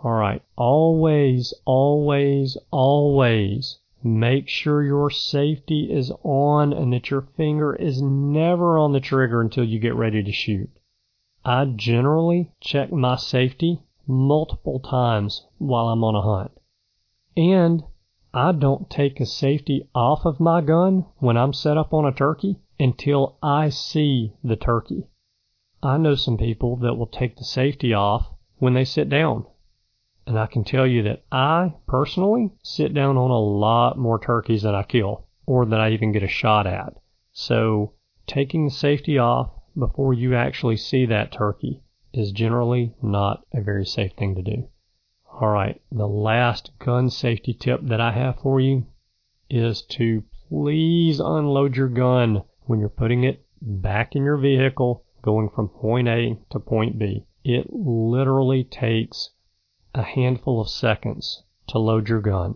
Alright, 0.04 0.44
always, 0.56 1.54
always, 1.66 2.58
always 2.72 3.80
Make 4.04 4.48
sure 4.48 4.82
your 4.82 5.10
safety 5.10 5.92
is 5.92 6.10
on 6.24 6.72
and 6.72 6.94
that 6.94 7.10
your 7.10 7.24
finger 7.36 7.76
is 7.76 8.02
never 8.02 8.78
on 8.78 8.94
the 8.94 9.02
trigger 9.02 9.42
until 9.42 9.66
you 9.66 9.78
get 9.78 9.94
ready 9.94 10.24
to 10.24 10.32
shoot. 10.32 10.70
I 11.44 11.66
generally 11.66 12.50
check 12.62 12.94
my 12.94 13.18
safety 13.18 13.82
multiple 14.08 14.80
times 14.80 15.46
while 15.58 15.90
I'm 15.90 16.06
on 16.06 16.16
a 16.16 16.22
hunt. 16.22 16.52
And 17.36 17.84
I 18.34 18.54
don't 18.54 18.90
take 18.90 19.20
a 19.20 19.26
safety 19.26 19.90
off 19.94 20.26
of 20.26 20.40
my 20.40 20.62
gun 20.62 21.06
when 21.18 21.36
I'm 21.36 21.52
set 21.52 21.78
up 21.78 21.94
on 21.94 22.06
a 22.06 22.14
turkey 22.14 22.56
until 22.80 23.38
I 23.44 23.70
see 23.70 24.34
the 24.44 24.56
turkey. 24.56 25.04
I 25.84 25.98
know 25.98 26.16
some 26.16 26.38
people 26.38 26.78
that 26.78 26.96
will 26.96 27.08
take 27.08 27.36
the 27.36 27.44
safety 27.44 27.94
off 27.94 28.32
when 28.58 28.74
they 28.74 28.86
sit 28.86 29.10
down. 29.10 29.46
And 30.26 30.38
I 30.38 30.46
can 30.46 30.64
tell 30.64 30.88
you 30.88 31.04
that 31.04 31.24
I 31.32 31.74
personally 31.88 32.52
sit 32.64 32.94
down 32.94 33.18
on 33.18 33.32
a 33.32 33.40
lot 33.40 33.98
more 33.98 34.20
turkeys 34.20 34.62
than 34.62 34.76
I 34.76 34.84
kill 34.84 35.26
or 35.46 35.66
that 35.66 35.80
I 35.80 35.92
even 35.92 36.12
get 36.12 36.24
a 36.24 36.28
shot 36.28 36.68
at. 36.68 36.94
So 37.32 37.94
taking 38.28 38.66
the 38.66 38.72
safety 38.72 39.18
off 39.18 39.52
before 39.78 40.14
you 40.14 40.36
actually 40.36 40.78
see 40.78 41.06
that 41.08 41.32
turkey 41.32 41.82
is 42.14 42.32
generally 42.32 42.94
not 43.02 43.46
a 43.54 43.62
very 43.62 43.86
safe 43.86 44.14
thing 44.14 44.36
to 44.36 44.42
do. 44.42 44.68
All 45.42 45.50
right, 45.50 45.82
the 45.92 46.08
last 46.08 46.72
gun 46.80 47.10
safety 47.10 47.54
tip 47.54 47.82
that 47.84 48.02
I 48.02 48.12
have 48.12 48.40
for 48.40 48.60
you 48.60 48.86
is 49.50 49.82
to 49.84 50.24
please 50.50 51.20
unload 51.20 51.76
your 51.76 51.88
gun 51.88 52.44
when 52.70 52.80
you're 52.80 52.88
putting 52.88 53.24
it 53.24 53.44
back 53.60 54.16
in 54.16 54.24
your 54.24 54.38
vehicle 54.38 55.04
going 55.24 55.50
from 55.50 55.68
point 55.68 56.08
A 56.08 56.38
to 56.52 56.60
point 56.60 57.00
B. 57.00 57.26
It 57.44 57.66
literally 57.72 58.64
takes 58.64 59.32
a 59.96 60.04
handful 60.04 60.62
of 60.62 60.70
seconds 60.70 61.42
to 61.70 61.80
load 61.80 62.08
your 62.08 62.22
gun 62.22 62.54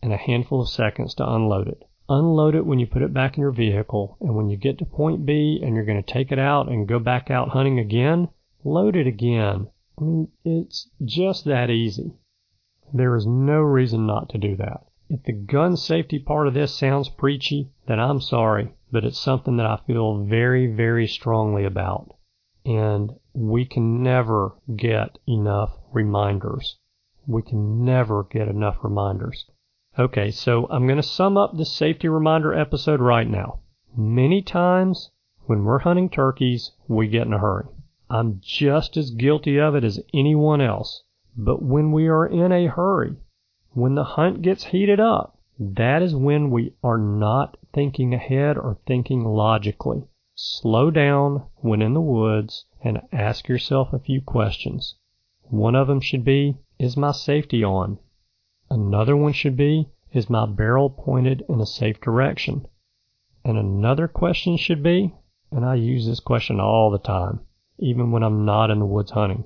and 0.00 0.12
a 0.12 0.16
handful 0.16 0.60
of 0.60 0.68
seconds 0.68 1.12
to 1.16 1.28
unload 1.28 1.66
it. 1.66 1.82
Unload 2.08 2.54
it 2.54 2.66
when 2.66 2.78
you 2.78 2.86
put 2.86 3.02
it 3.02 3.12
back 3.12 3.36
in 3.36 3.40
your 3.40 3.50
vehicle, 3.50 4.16
and 4.20 4.36
when 4.36 4.48
you 4.48 4.56
get 4.56 4.78
to 4.78 4.84
point 4.84 5.26
B 5.26 5.60
and 5.60 5.74
you're 5.74 5.84
going 5.84 6.00
to 6.00 6.12
take 6.12 6.30
it 6.30 6.38
out 6.38 6.68
and 6.68 6.86
go 6.86 7.00
back 7.00 7.28
out 7.28 7.48
hunting 7.48 7.80
again, 7.80 8.28
load 8.62 8.94
it 8.94 9.08
again. 9.08 9.66
I 9.98 10.04
mean, 10.04 10.28
it's 10.44 10.88
just 11.04 11.44
that 11.46 11.68
easy. 11.68 12.12
There 12.94 13.16
is 13.16 13.26
no 13.26 13.58
reason 13.58 14.06
not 14.06 14.28
to 14.28 14.38
do 14.38 14.54
that. 14.54 14.84
If 15.10 15.24
the 15.24 15.32
gun 15.32 15.76
safety 15.76 16.20
part 16.20 16.46
of 16.46 16.54
this 16.54 16.72
sounds 16.78 17.08
preachy, 17.08 17.70
then 17.88 17.98
I'm 17.98 18.20
sorry, 18.20 18.72
but 18.90 19.04
it's 19.04 19.18
something 19.18 19.56
that 19.56 19.66
I 19.66 19.80
feel 19.86 20.24
very, 20.24 20.66
very 20.66 21.06
strongly 21.06 21.64
about. 21.64 22.14
And 22.64 23.12
we 23.32 23.64
can 23.64 24.02
never 24.02 24.54
get 24.74 25.18
enough 25.26 25.78
reminders. 25.92 26.78
We 27.26 27.42
can 27.42 27.84
never 27.84 28.24
get 28.24 28.48
enough 28.48 28.78
reminders. 28.82 29.46
Okay, 29.98 30.30
so 30.30 30.66
I'm 30.70 30.86
going 30.86 30.96
to 30.98 31.02
sum 31.02 31.36
up 31.36 31.56
the 31.56 31.64
safety 31.64 32.08
reminder 32.08 32.54
episode 32.54 33.00
right 33.00 33.28
now. 33.28 33.60
Many 33.96 34.42
times 34.42 35.10
when 35.46 35.64
we're 35.64 35.78
hunting 35.78 36.10
turkeys, 36.10 36.72
we 36.86 37.08
get 37.08 37.26
in 37.26 37.32
a 37.32 37.38
hurry. 37.38 37.64
I'm 38.10 38.40
just 38.42 38.96
as 38.96 39.10
guilty 39.10 39.58
of 39.58 39.74
it 39.74 39.84
as 39.84 40.00
anyone 40.12 40.60
else. 40.60 41.04
But 41.36 41.62
when 41.62 41.92
we 41.92 42.08
are 42.08 42.26
in 42.26 42.52
a 42.52 42.66
hurry, 42.66 43.16
when 43.72 43.94
the 43.94 44.04
hunt 44.04 44.42
gets 44.42 44.64
heated 44.64 45.00
up, 45.00 45.37
that 45.58 46.02
is 46.02 46.14
when 46.14 46.50
we 46.50 46.72
are 46.84 46.98
not 46.98 47.56
thinking 47.72 48.14
ahead 48.14 48.56
or 48.56 48.78
thinking 48.86 49.24
logically. 49.24 50.04
slow 50.40 50.88
down 50.88 51.42
when 51.56 51.82
in 51.82 51.94
the 51.94 52.00
woods 52.00 52.64
and 52.80 53.02
ask 53.12 53.48
yourself 53.48 53.92
a 53.92 53.98
few 53.98 54.20
questions. 54.20 54.94
One 55.50 55.74
of 55.74 55.88
them 55.88 56.00
should 56.00 56.24
be, 56.24 56.56
is 56.78 56.96
my 56.96 57.10
safety 57.10 57.64
on? 57.64 57.98
Another 58.70 59.16
one 59.16 59.32
should 59.32 59.56
be, 59.56 59.88
is 60.12 60.30
my 60.30 60.46
barrel 60.46 60.90
pointed 60.90 61.44
in 61.48 61.60
a 61.60 61.66
safe 61.66 62.00
direction? 62.00 62.66
And 63.44 63.58
another 63.58 64.06
question 64.06 64.56
should 64.56 64.80
be, 64.80 65.12
and 65.50 65.64
I 65.64 65.74
use 65.74 66.06
this 66.06 66.20
question 66.20 66.60
all 66.60 66.90
the 66.92 66.98
time, 66.98 67.40
even 67.80 68.12
when 68.12 68.22
I'm 68.22 68.44
not 68.44 68.70
in 68.70 68.78
the 68.78 68.86
woods 68.86 69.10
hunting. 69.10 69.44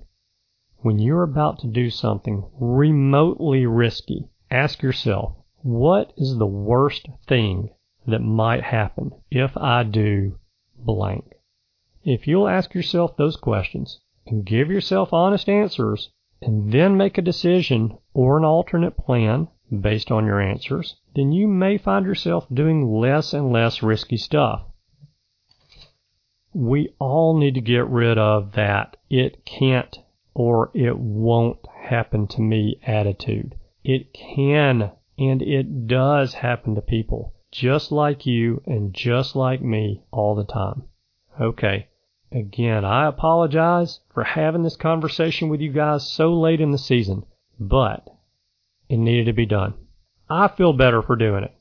When 0.78 0.98
you're 0.98 1.22
about 1.22 1.60
to 1.60 1.68
do 1.68 1.88
something 1.88 2.44
remotely 2.60 3.64
risky, 3.64 4.28
ask 4.50 4.82
yourself, 4.82 5.36
what 5.62 6.12
is 6.16 6.36
the 6.36 6.46
worst 6.46 7.08
thing 7.26 7.70
that 8.06 8.20
might 8.20 8.62
happen 8.62 9.12
if 9.30 9.56
I 9.56 9.84
do 9.84 10.38
blank? 10.76 11.34
If 12.04 12.26
you'll 12.26 12.48
ask 12.48 12.74
yourself 12.74 13.16
those 13.16 13.36
questions 13.36 14.00
and 14.26 14.44
give 14.44 14.70
yourself 14.70 15.12
honest 15.12 15.48
answers 15.48 16.10
and 16.40 16.72
then 16.72 16.96
make 16.96 17.16
a 17.16 17.22
decision 17.22 17.96
or 18.12 18.38
an 18.38 18.44
alternate 18.44 18.96
plan 18.96 19.46
based 19.80 20.10
on 20.10 20.26
your 20.26 20.40
answers, 20.40 20.96
then 21.14 21.30
you 21.30 21.46
may 21.46 21.78
find 21.78 22.04
yourself 22.04 22.46
doing 22.52 22.90
less 22.90 23.32
and 23.32 23.52
less 23.52 23.82
risky 23.82 24.16
stuff. 24.16 24.64
We 26.52 26.92
all 26.98 27.38
need 27.38 27.54
to 27.54 27.60
get 27.60 27.86
rid 27.86 28.18
of 28.18 28.52
that 28.52 28.96
it 29.08 29.44
can't 29.44 29.96
or 30.34 30.70
it 30.74 30.98
won't 30.98 31.58
happen 31.84 32.26
to 32.26 32.40
me 32.40 32.80
attitude. 32.84 33.54
It 33.84 34.12
can 34.12 34.90
and 35.22 35.42
it 35.42 35.86
does 35.86 36.34
happen 36.34 36.74
to 36.74 36.80
people 36.80 37.34
just 37.52 37.92
like 37.92 38.24
you 38.24 38.62
and 38.66 38.94
just 38.94 39.36
like 39.36 39.60
me 39.60 40.02
all 40.10 40.34
the 40.34 40.44
time. 40.44 40.84
Okay. 41.40 41.88
Again, 42.32 42.84
I 42.84 43.06
apologize 43.06 44.00
for 44.14 44.24
having 44.24 44.62
this 44.62 44.76
conversation 44.76 45.50
with 45.50 45.60
you 45.60 45.70
guys 45.70 46.10
so 46.10 46.32
late 46.32 46.62
in 46.62 46.70
the 46.70 46.78
season, 46.78 47.24
but 47.60 48.08
it 48.88 48.96
needed 48.96 49.26
to 49.26 49.34
be 49.34 49.44
done. 49.44 49.74
I 50.30 50.48
feel 50.48 50.72
better 50.72 51.02
for 51.02 51.14
doing 51.14 51.44
it. 51.44 51.54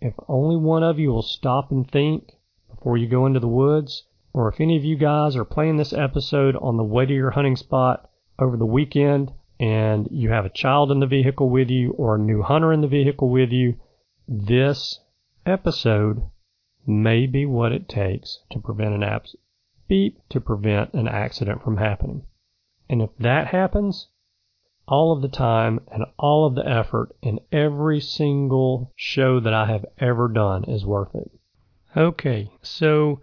If 0.00 0.14
only 0.28 0.56
one 0.56 0.84
of 0.84 1.00
you 1.00 1.10
will 1.10 1.22
stop 1.22 1.72
and 1.72 1.90
think 1.90 2.32
before 2.70 2.96
you 2.96 3.08
go 3.08 3.26
into 3.26 3.40
the 3.40 3.48
woods, 3.48 4.04
or 4.32 4.48
if 4.48 4.60
any 4.60 4.76
of 4.76 4.84
you 4.84 4.96
guys 4.96 5.34
are 5.34 5.44
playing 5.44 5.76
this 5.76 5.92
episode 5.92 6.54
on 6.56 6.76
the 6.76 6.84
way 6.84 7.04
to 7.04 7.14
your 7.14 7.30
hunting 7.30 7.56
spot 7.56 8.08
over 8.38 8.56
the 8.56 8.66
weekend 8.66 9.32
and 9.58 10.08
you 10.10 10.30
have 10.30 10.44
a 10.44 10.50
child 10.50 10.90
in 10.90 11.00
the 11.00 11.06
vehicle 11.06 11.48
with 11.48 11.70
you 11.70 11.92
or 11.92 12.16
a 12.16 12.18
new 12.18 12.42
hunter 12.42 12.72
in 12.72 12.80
the 12.80 12.88
vehicle 12.88 13.28
with 13.28 13.50
you, 13.50 13.74
this 14.28 15.00
episode 15.44 16.22
may 16.86 17.26
be 17.26 17.46
what 17.46 17.72
it 17.72 17.88
takes 17.88 18.40
to 18.50 18.58
prevent 18.58 18.94
an 18.94 19.02
abs- 19.02 19.36
beep 19.88 20.18
to 20.28 20.40
prevent 20.40 20.92
an 20.94 21.08
accident 21.08 21.62
from 21.62 21.76
happening. 21.76 22.26
And 22.88 23.02
if 23.02 23.10
that 23.18 23.48
happens, 23.48 24.08
all 24.88 25.12
of 25.12 25.22
the 25.22 25.28
time 25.28 25.80
and 25.90 26.04
all 26.18 26.46
of 26.46 26.54
the 26.54 26.68
effort 26.68 27.16
in 27.22 27.40
every 27.50 28.00
single 28.00 28.92
show 28.94 29.40
that 29.40 29.52
I 29.52 29.66
have 29.66 29.84
ever 29.98 30.28
done 30.28 30.64
is 30.64 30.86
worth 30.86 31.14
it. 31.14 31.30
Okay, 31.96 32.50
so 32.62 33.20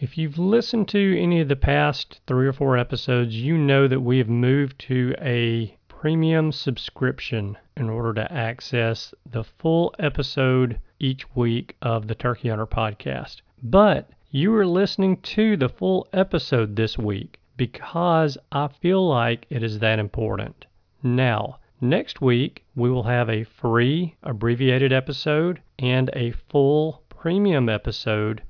if 0.00 0.16
you've 0.16 0.38
listened 0.38 0.86
to 0.86 1.20
any 1.20 1.40
of 1.40 1.48
the 1.48 1.56
past 1.56 2.20
three 2.28 2.46
or 2.46 2.52
four 2.52 2.76
episodes, 2.78 3.34
you 3.34 3.58
know 3.58 3.88
that 3.88 4.00
we 4.00 4.18
have 4.18 4.28
moved 4.28 4.78
to 4.78 5.12
a 5.20 5.76
premium 5.88 6.52
subscription 6.52 7.58
in 7.76 7.90
order 7.90 8.14
to 8.14 8.32
access 8.32 9.12
the 9.28 9.42
full 9.42 9.92
episode 9.98 10.78
each 11.00 11.34
week 11.34 11.74
of 11.82 12.06
the 12.06 12.14
Turkey 12.14 12.48
Hunter 12.48 12.64
podcast. 12.64 13.42
But 13.60 14.08
you 14.30 14.54
are 14.54 14.64
listening 14.64 15.16
to 15.16 15.56
the 15.56 15.68
full 15.68 16.06
episode 16.12 16.76
this 16.76 16.96
week 16.96 17.40
because 17.56 18.38
I 18.52 18.68
feel 18.68 19.04
like 19.04 19.46
it 19.50 19.64
is 19.64 19.80
that 19.80 19.98
important. 19.98 20.66
Now, 21.02 21.58
next 21.80 22.20
week 22.20 22.64
we 22.76 22.88
will 22.88 23.02
have 23.02 23.28
a 23.28 23.42
free 23.42 24.14
abbreviated 24.22 24.92
episode 24.92 25.60
and 25.80 26.08
a 26.12 26.30
full 26.30 27.02
premium 27.08 27.68
episode 27.68 28.42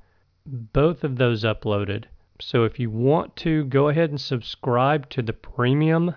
both 0.73 1.03
of 1.03 1.17
those 1.17 1.43
uploaded. 1.43 2.05
So 2.39 2.63
if 2.63 2.79
you 2.79 2.89
want 2.89 3.35
to 3.37 3.65
go 3.65 3.89
ahead 3.89 4.09
and 4.09 4.19
subscribe 4.19 5.09
to 5.09 5.21
the 5.21 5.33
premium 5.33 6.15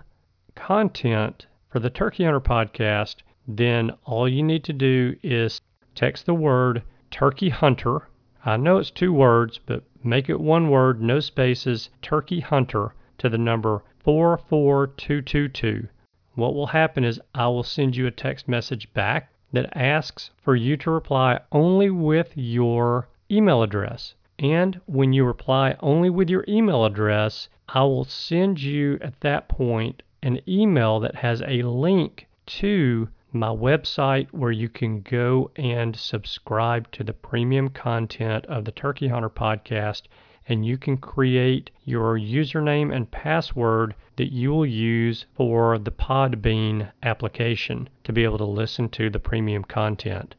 content 0.55 1.45
for 1.69 1.79
the 1.79 1.89
Turkey 1.89 2.23
Hunter 2.23 2.39
podcast, 2.39 3.17
then 3.47 3.91
all 4.05 4.27
you 4.27 4.41
need 4.41 4.63
to 4.63 4.73
do 4.73 5.15
is 5.21 5.59
text 5.95 6.25
the 6.25 6.33
word 6.33 6.81
Turkey 7.11 7.49
Hunter. 7.49 8.07
I 8.45 8.57
know 8.57 8.77
it's 8.77 8.89
two 8.89 9.13
words, 9.13 9.59
but 9.65 9.83
make 10.03 10.29
it 10.29 10.39
one 10.39 10.69
word, 10.69 11.01
no 11.01 11.19
spaces, 11.19 11.89
Turkey 12.01 12.39
Hunter 12.39 12.95
to 13.17 13.29
the 13.29 13.37
number 13.37 13.83
44222. 13.99 15.87
What 16.35 16.55
will 16.55 16.67
happen 16.67 17.03
is 17.03 17.21
I 17.35 17.47
will 17.47 17.63
send 17.63 17.95
you 17.95 18.07
a 18.07 18.11
text 18.11 18.47
message 18.47 18.91
back 18.93 19.31
that 19.51 19.77
asks 19.77 20.31
for 20.41 20.55
you 20.55 20.75
to 20.77 20.89
reply 20.89 21.39
only 21.51 21.89
with 21.89 22.31
your 22.35 23.07
email 23.29 23.61
address. 23.61 24.15
And 24.39 24.81
when 24.87 25.13
you 25.13 25.25
reply 25.25 25.75
only 25.79 26.09
with 26.09 26.27
your 26.27 26.43
email 26.47 26.85
address, 26.85 27.49
I 27.69 27.83
will 27.83 28.03
send 28.03 28.61
you 28.61 28.97
at 28.99 29.21
that 29.21 29.47
point 29.47 30.01
an 30.23 30.39
email 30.47 30.99
that 31.01 31.15
has 31.15 31.43
a 31.43 31.61
link 31.61 32.27
to 32.45 33.09
my 33.31 33.49
website 33.49 34.27
where 34.31 34.51
you 34.51 34.69
can 34.69 35.01
go 35.01 35.51
and 35.55 35.95
subscribe 35.95 36.91
to 36.91 37.03
the 37.03 37.13
premium 37.13 37.69
content 37.69 38.45
of 38.47 38.65
the 38.65 38.71
Turkey 38.71 39.07
Hunter 39.07 39.29
podcast. 39.29 40.03
And 40.47 40.65
you 40.65 40.77
can 40.77 40.97
create 40.97 41.69
your 41.85 42.17
username 42.17 42.93
and 42.93 43.09
password 43.11 43.95
that 44.15 44.31
you 44.31 44.51
will 44.51 44.65
use 44.65 45.25
for 45.35 45.77
the 45.77 45.91
Podbean 45.91 46.91
application 47.01 47.87
to 48.03 48.11
be 48.11 48.23
able 48.23 48.39
to 48.39 48.45
listen 48.45 48.89
to 48.89 49.09
the 49.09 49.19
premium 49.19 49.63
content. 49.63 50.35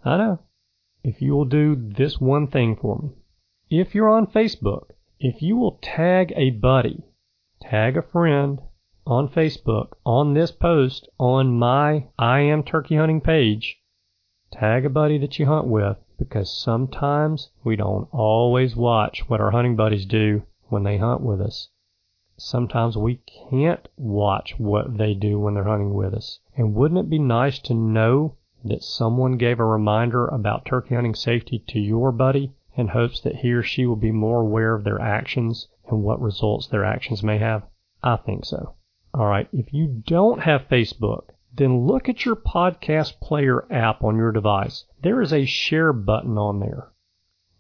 I 0.05 0.17
know. 0.17 0.41
If 1.03 1.21
you 1.21 1.35
will 1.35 1.45
do 1.45 1.77
this 1.77 2.21
one 2.21 2.47
thing 2.47 2.77
for 2.77 2.99
me. 2.99 3.11
If 3.71 3.95
you're 3.95 4.09
on 4.09 4.27
Facebook, 4.27 4.91
if 5.19 5.43
you 5.43 5.57
will 5.57 5.79
tag 5.83 6.33
a 6.37 6.51
buddy, 6.51 7.03
tag 7.61 7.97
a 7.97 8.03
friend 8.03 8.61
on 9.07 9.29
Facebook 9.29 9.89
on 10.05 10.35
this 10.35 10.51
post 10.51 11.09
on 11.19 11.59
my 11.59 12.07
I 12.19 12.41
Am 12.41 12.63
Turkey 12.63 12.97
Hunting 12.97 13.21
page, 13.21 13.79
tag 14.53 14.87
a 14.87 14.91
buddy 14.91 15.19
that 15.19 15.39
you 15.39 15.47
hunt 15.47 15.67
with 15.67 15.97
because 16.19 16.57
sometimes 16.57 17.51
we 17.65 17.77
don't 17.77 18.09
always 18.13 18.77
watch 18.77 19.29
what 19.29 19.41
our 19.41 19.51
hunting 19.51 19.77
buddies 19.77 20.07
do 20.07 20.43
when 20.69 20.83
they 20.83 20.99
hunt 20.99 21.21
with 21.21 21.41
us. 21.41 21.69
Sometimes 22.37 22.97
we 22.97 23.21
can't 23.51 23.89
watch 23.97 24.59
what 24.59 24.99
they 24.99 25.15
do 25.15 25.39
when 25.39 25.55
they're 25.55 25.65
hunting 25.65 25.95
with 25.95 26.15
us. 26.15 26.41
And 26.57 26.75
wouldn't 26.75 27.01
it 27.01 27.11
be 27.11 27.19
nice 27.19 27.59
to 27.61 27.75
know 27.75 28.37
that 28.65 28.83
someone 28.83 29.37
gave 29.37 29.61
a 29.61 29.65
reminder 29.65 30.27
about 30.27 30.65
turkey 30.65 30.95
hunting 30.95 31.15
safety 31.15 31.63
to 31.69 31.79
your 31.79 32.11
buddy 32.13 32.53
in 32.75 32.89
hopes 32.89 33.21
that 33.21 33.37
he 33.37 33.53
or 33.53 33.63
she 33.63 33.87
will 33.87 33.97
be 33.97 34.11
more 34.11 34.41
aware 34.41 34.75
of 34.75 34.85
their 34.85 35.01
actions 35.01 35.69
and 35.89 36.03
what 36.03 36.21
results 36.21 36.67
their 36.67 36.85
actions 36.85 37.23
may 37.23 37.39
have? 37.39 37.63
I 38.03 38.17
think 38.17 38.45
so. 38.45 38.75
All 39.13 39.27
right. 39.27 39.49
If 39.53 39.73
you 39.73 40.03
don't 40.07 40.41
have 40.41 40.69
Facebook, 40.69 41.29
then 41.57 41.87
look 41.87 42.09
at 42.09 42.25
your 42.25 42.35
podcast 42.35 43.21
player 43.21 43.65
app 43.73 44.03
on 44.03 44.17
your 44.17 44.33
device. 44.33 44.85
There 45.03 45.23
is 45.23 45.33
a 45.33 45.45
share 45.45 45.93
button 45.93 46.37
on 46.37 46.59
there. 46.59 46.89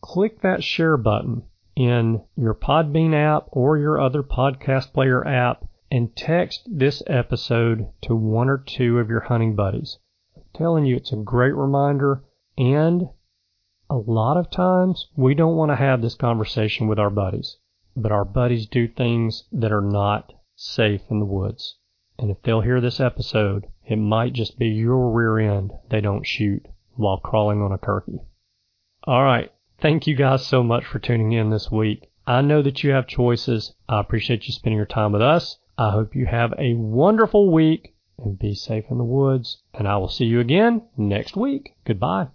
Click 0.00 0.40
that 0.40 0.64
share 0.64 0.96
button 0.96 1.44
in 1.76 2.22
your 2.36 2.54
Podbean 2.54 3.14
app 3.14 3.46
or 3.52 3.78
your 3.78 4.00
other 4.00 4.22
podcast 4.22 4.92
player 4.92 5.26
app 5.26 5.64
and 5.90 6.14
text 6.16 6.66
this 6.66 7.02
episode 7.06 7.88
to 8.02 8.16
one 8.16 8.48
or 8.48 8.58
two 8.58 8.98
of 8.98 9.08
your 9.08 9.20
hunting 9.20 9.54
buddies. 9.54 9.98
I'm 10.36 10.42
telling 10.52 10.84
you, 10.86 10.96
it's 10.96 11.12
a 11.12 11.16
great 11.16 11.54
reminder 11.54 12.24
and 12.58 13.08
a 13.90 13.96
lot 13.96 14.36
of 14.36 14.50
times 14.50 15.08
we 15.14 15.34
don't 15.34 15.56
want 15.56 15.70
to 15.70 15.76
have 15.76 16.02
this 16.02 16.14
conversation 16.14 16.88
with 16.88 16.98
our 16.98 17.10
buddies, 17.10 17.58
but 17.94 18.10
our 18.10 18.24
buddies 18.24 18.66
do 18.66 18.88
things 18.88 19.44
that 19.52 19.72
are 19.72 19.80
not 19.80 20.32
safe 20.56 21.02
in 21.10 21.20
the 21.20 21.24
woods. 21.24 21.76
And 22.18 22.30
if 22.30 22.42
they'll 22.42 22.60
hear 22.60 22.80
this 22.80 22.98
episode, 22.98 23.66
it 23.86 23.96
might 23.96 24.32
just 24.32 24.58
be 24.58 24.68
your 24.68 25.10
rear 25.10 25.38
end 25.38 25.72
they 25.90 26.00
don't 26.00 26.26
shoot 26.26 26.66
while 26.96 27.18
crawling 27.18 27.60
on 27.60 27.72
a 27.72 27.78
turkey. 27.78 28.20
All 29.04 29.22
right. 29.22 29.52
Thank 29.80 30.06
you 30.06 30.14
guys 30.14 30.46
so 30.46 30.62
much 30.62 30.84
for 30.84 30.98
tuning 30.98 31.32
in 31.32 31.50
this 31.50 31.70
week. 31.70 32.10
I 32.26 32.40
know 32.40 32.62
that 32.62 32.82
you 32.82 32.92
have 32.92 33.06
choices. 33.06 33.74
I 33.88 34.00
appreciate 34.00 34.46
you 34.46 34.52
spending 34.52 34.78
your 34.78 34.86
time 34.86 35.12
with 35.12 35.20
us. 35.20 35.58
I 35.76 35.90
hope 35.90 36.14
you 36.14 36.26
have 36.26 36.54
a 36.58 36.74
wonderful 36.74 37.50
week 37.50 37.94
and 38.16 38.38
be 38.38 38.54
safe 38.54 38.84
in 38.90 38.98
the 38.98 39.04
woods. 39.04 39.62
And 39.74 39.86
I 39.86 39.96
will 39.96 40.08
see 40.08 40.24
you 40.24 40.40
again 40.40 40.82
next 40.96 41.36
week. 41.36 41.74
Goodbye. 41.84 42.28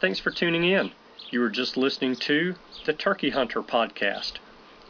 Thanks 0.00 0.18
for 0.18 0.30
tuning 0.30 0.64
in. 0.64 0.90
You 1.30 1.40
were 1.40 1.48
just 1.48 1.76
listening 1.76 2.16
to 2.16 2.56
the 2.84 2.92
Turkey 2.92 3.30
Hunter 3.30 3.62
podcast. 3.62 4.32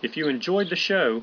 If 0.01 0.17
you 0.17 0.27
enjoyed 0.27 0.71
the 0.71 0.77
show, 0.77 1.23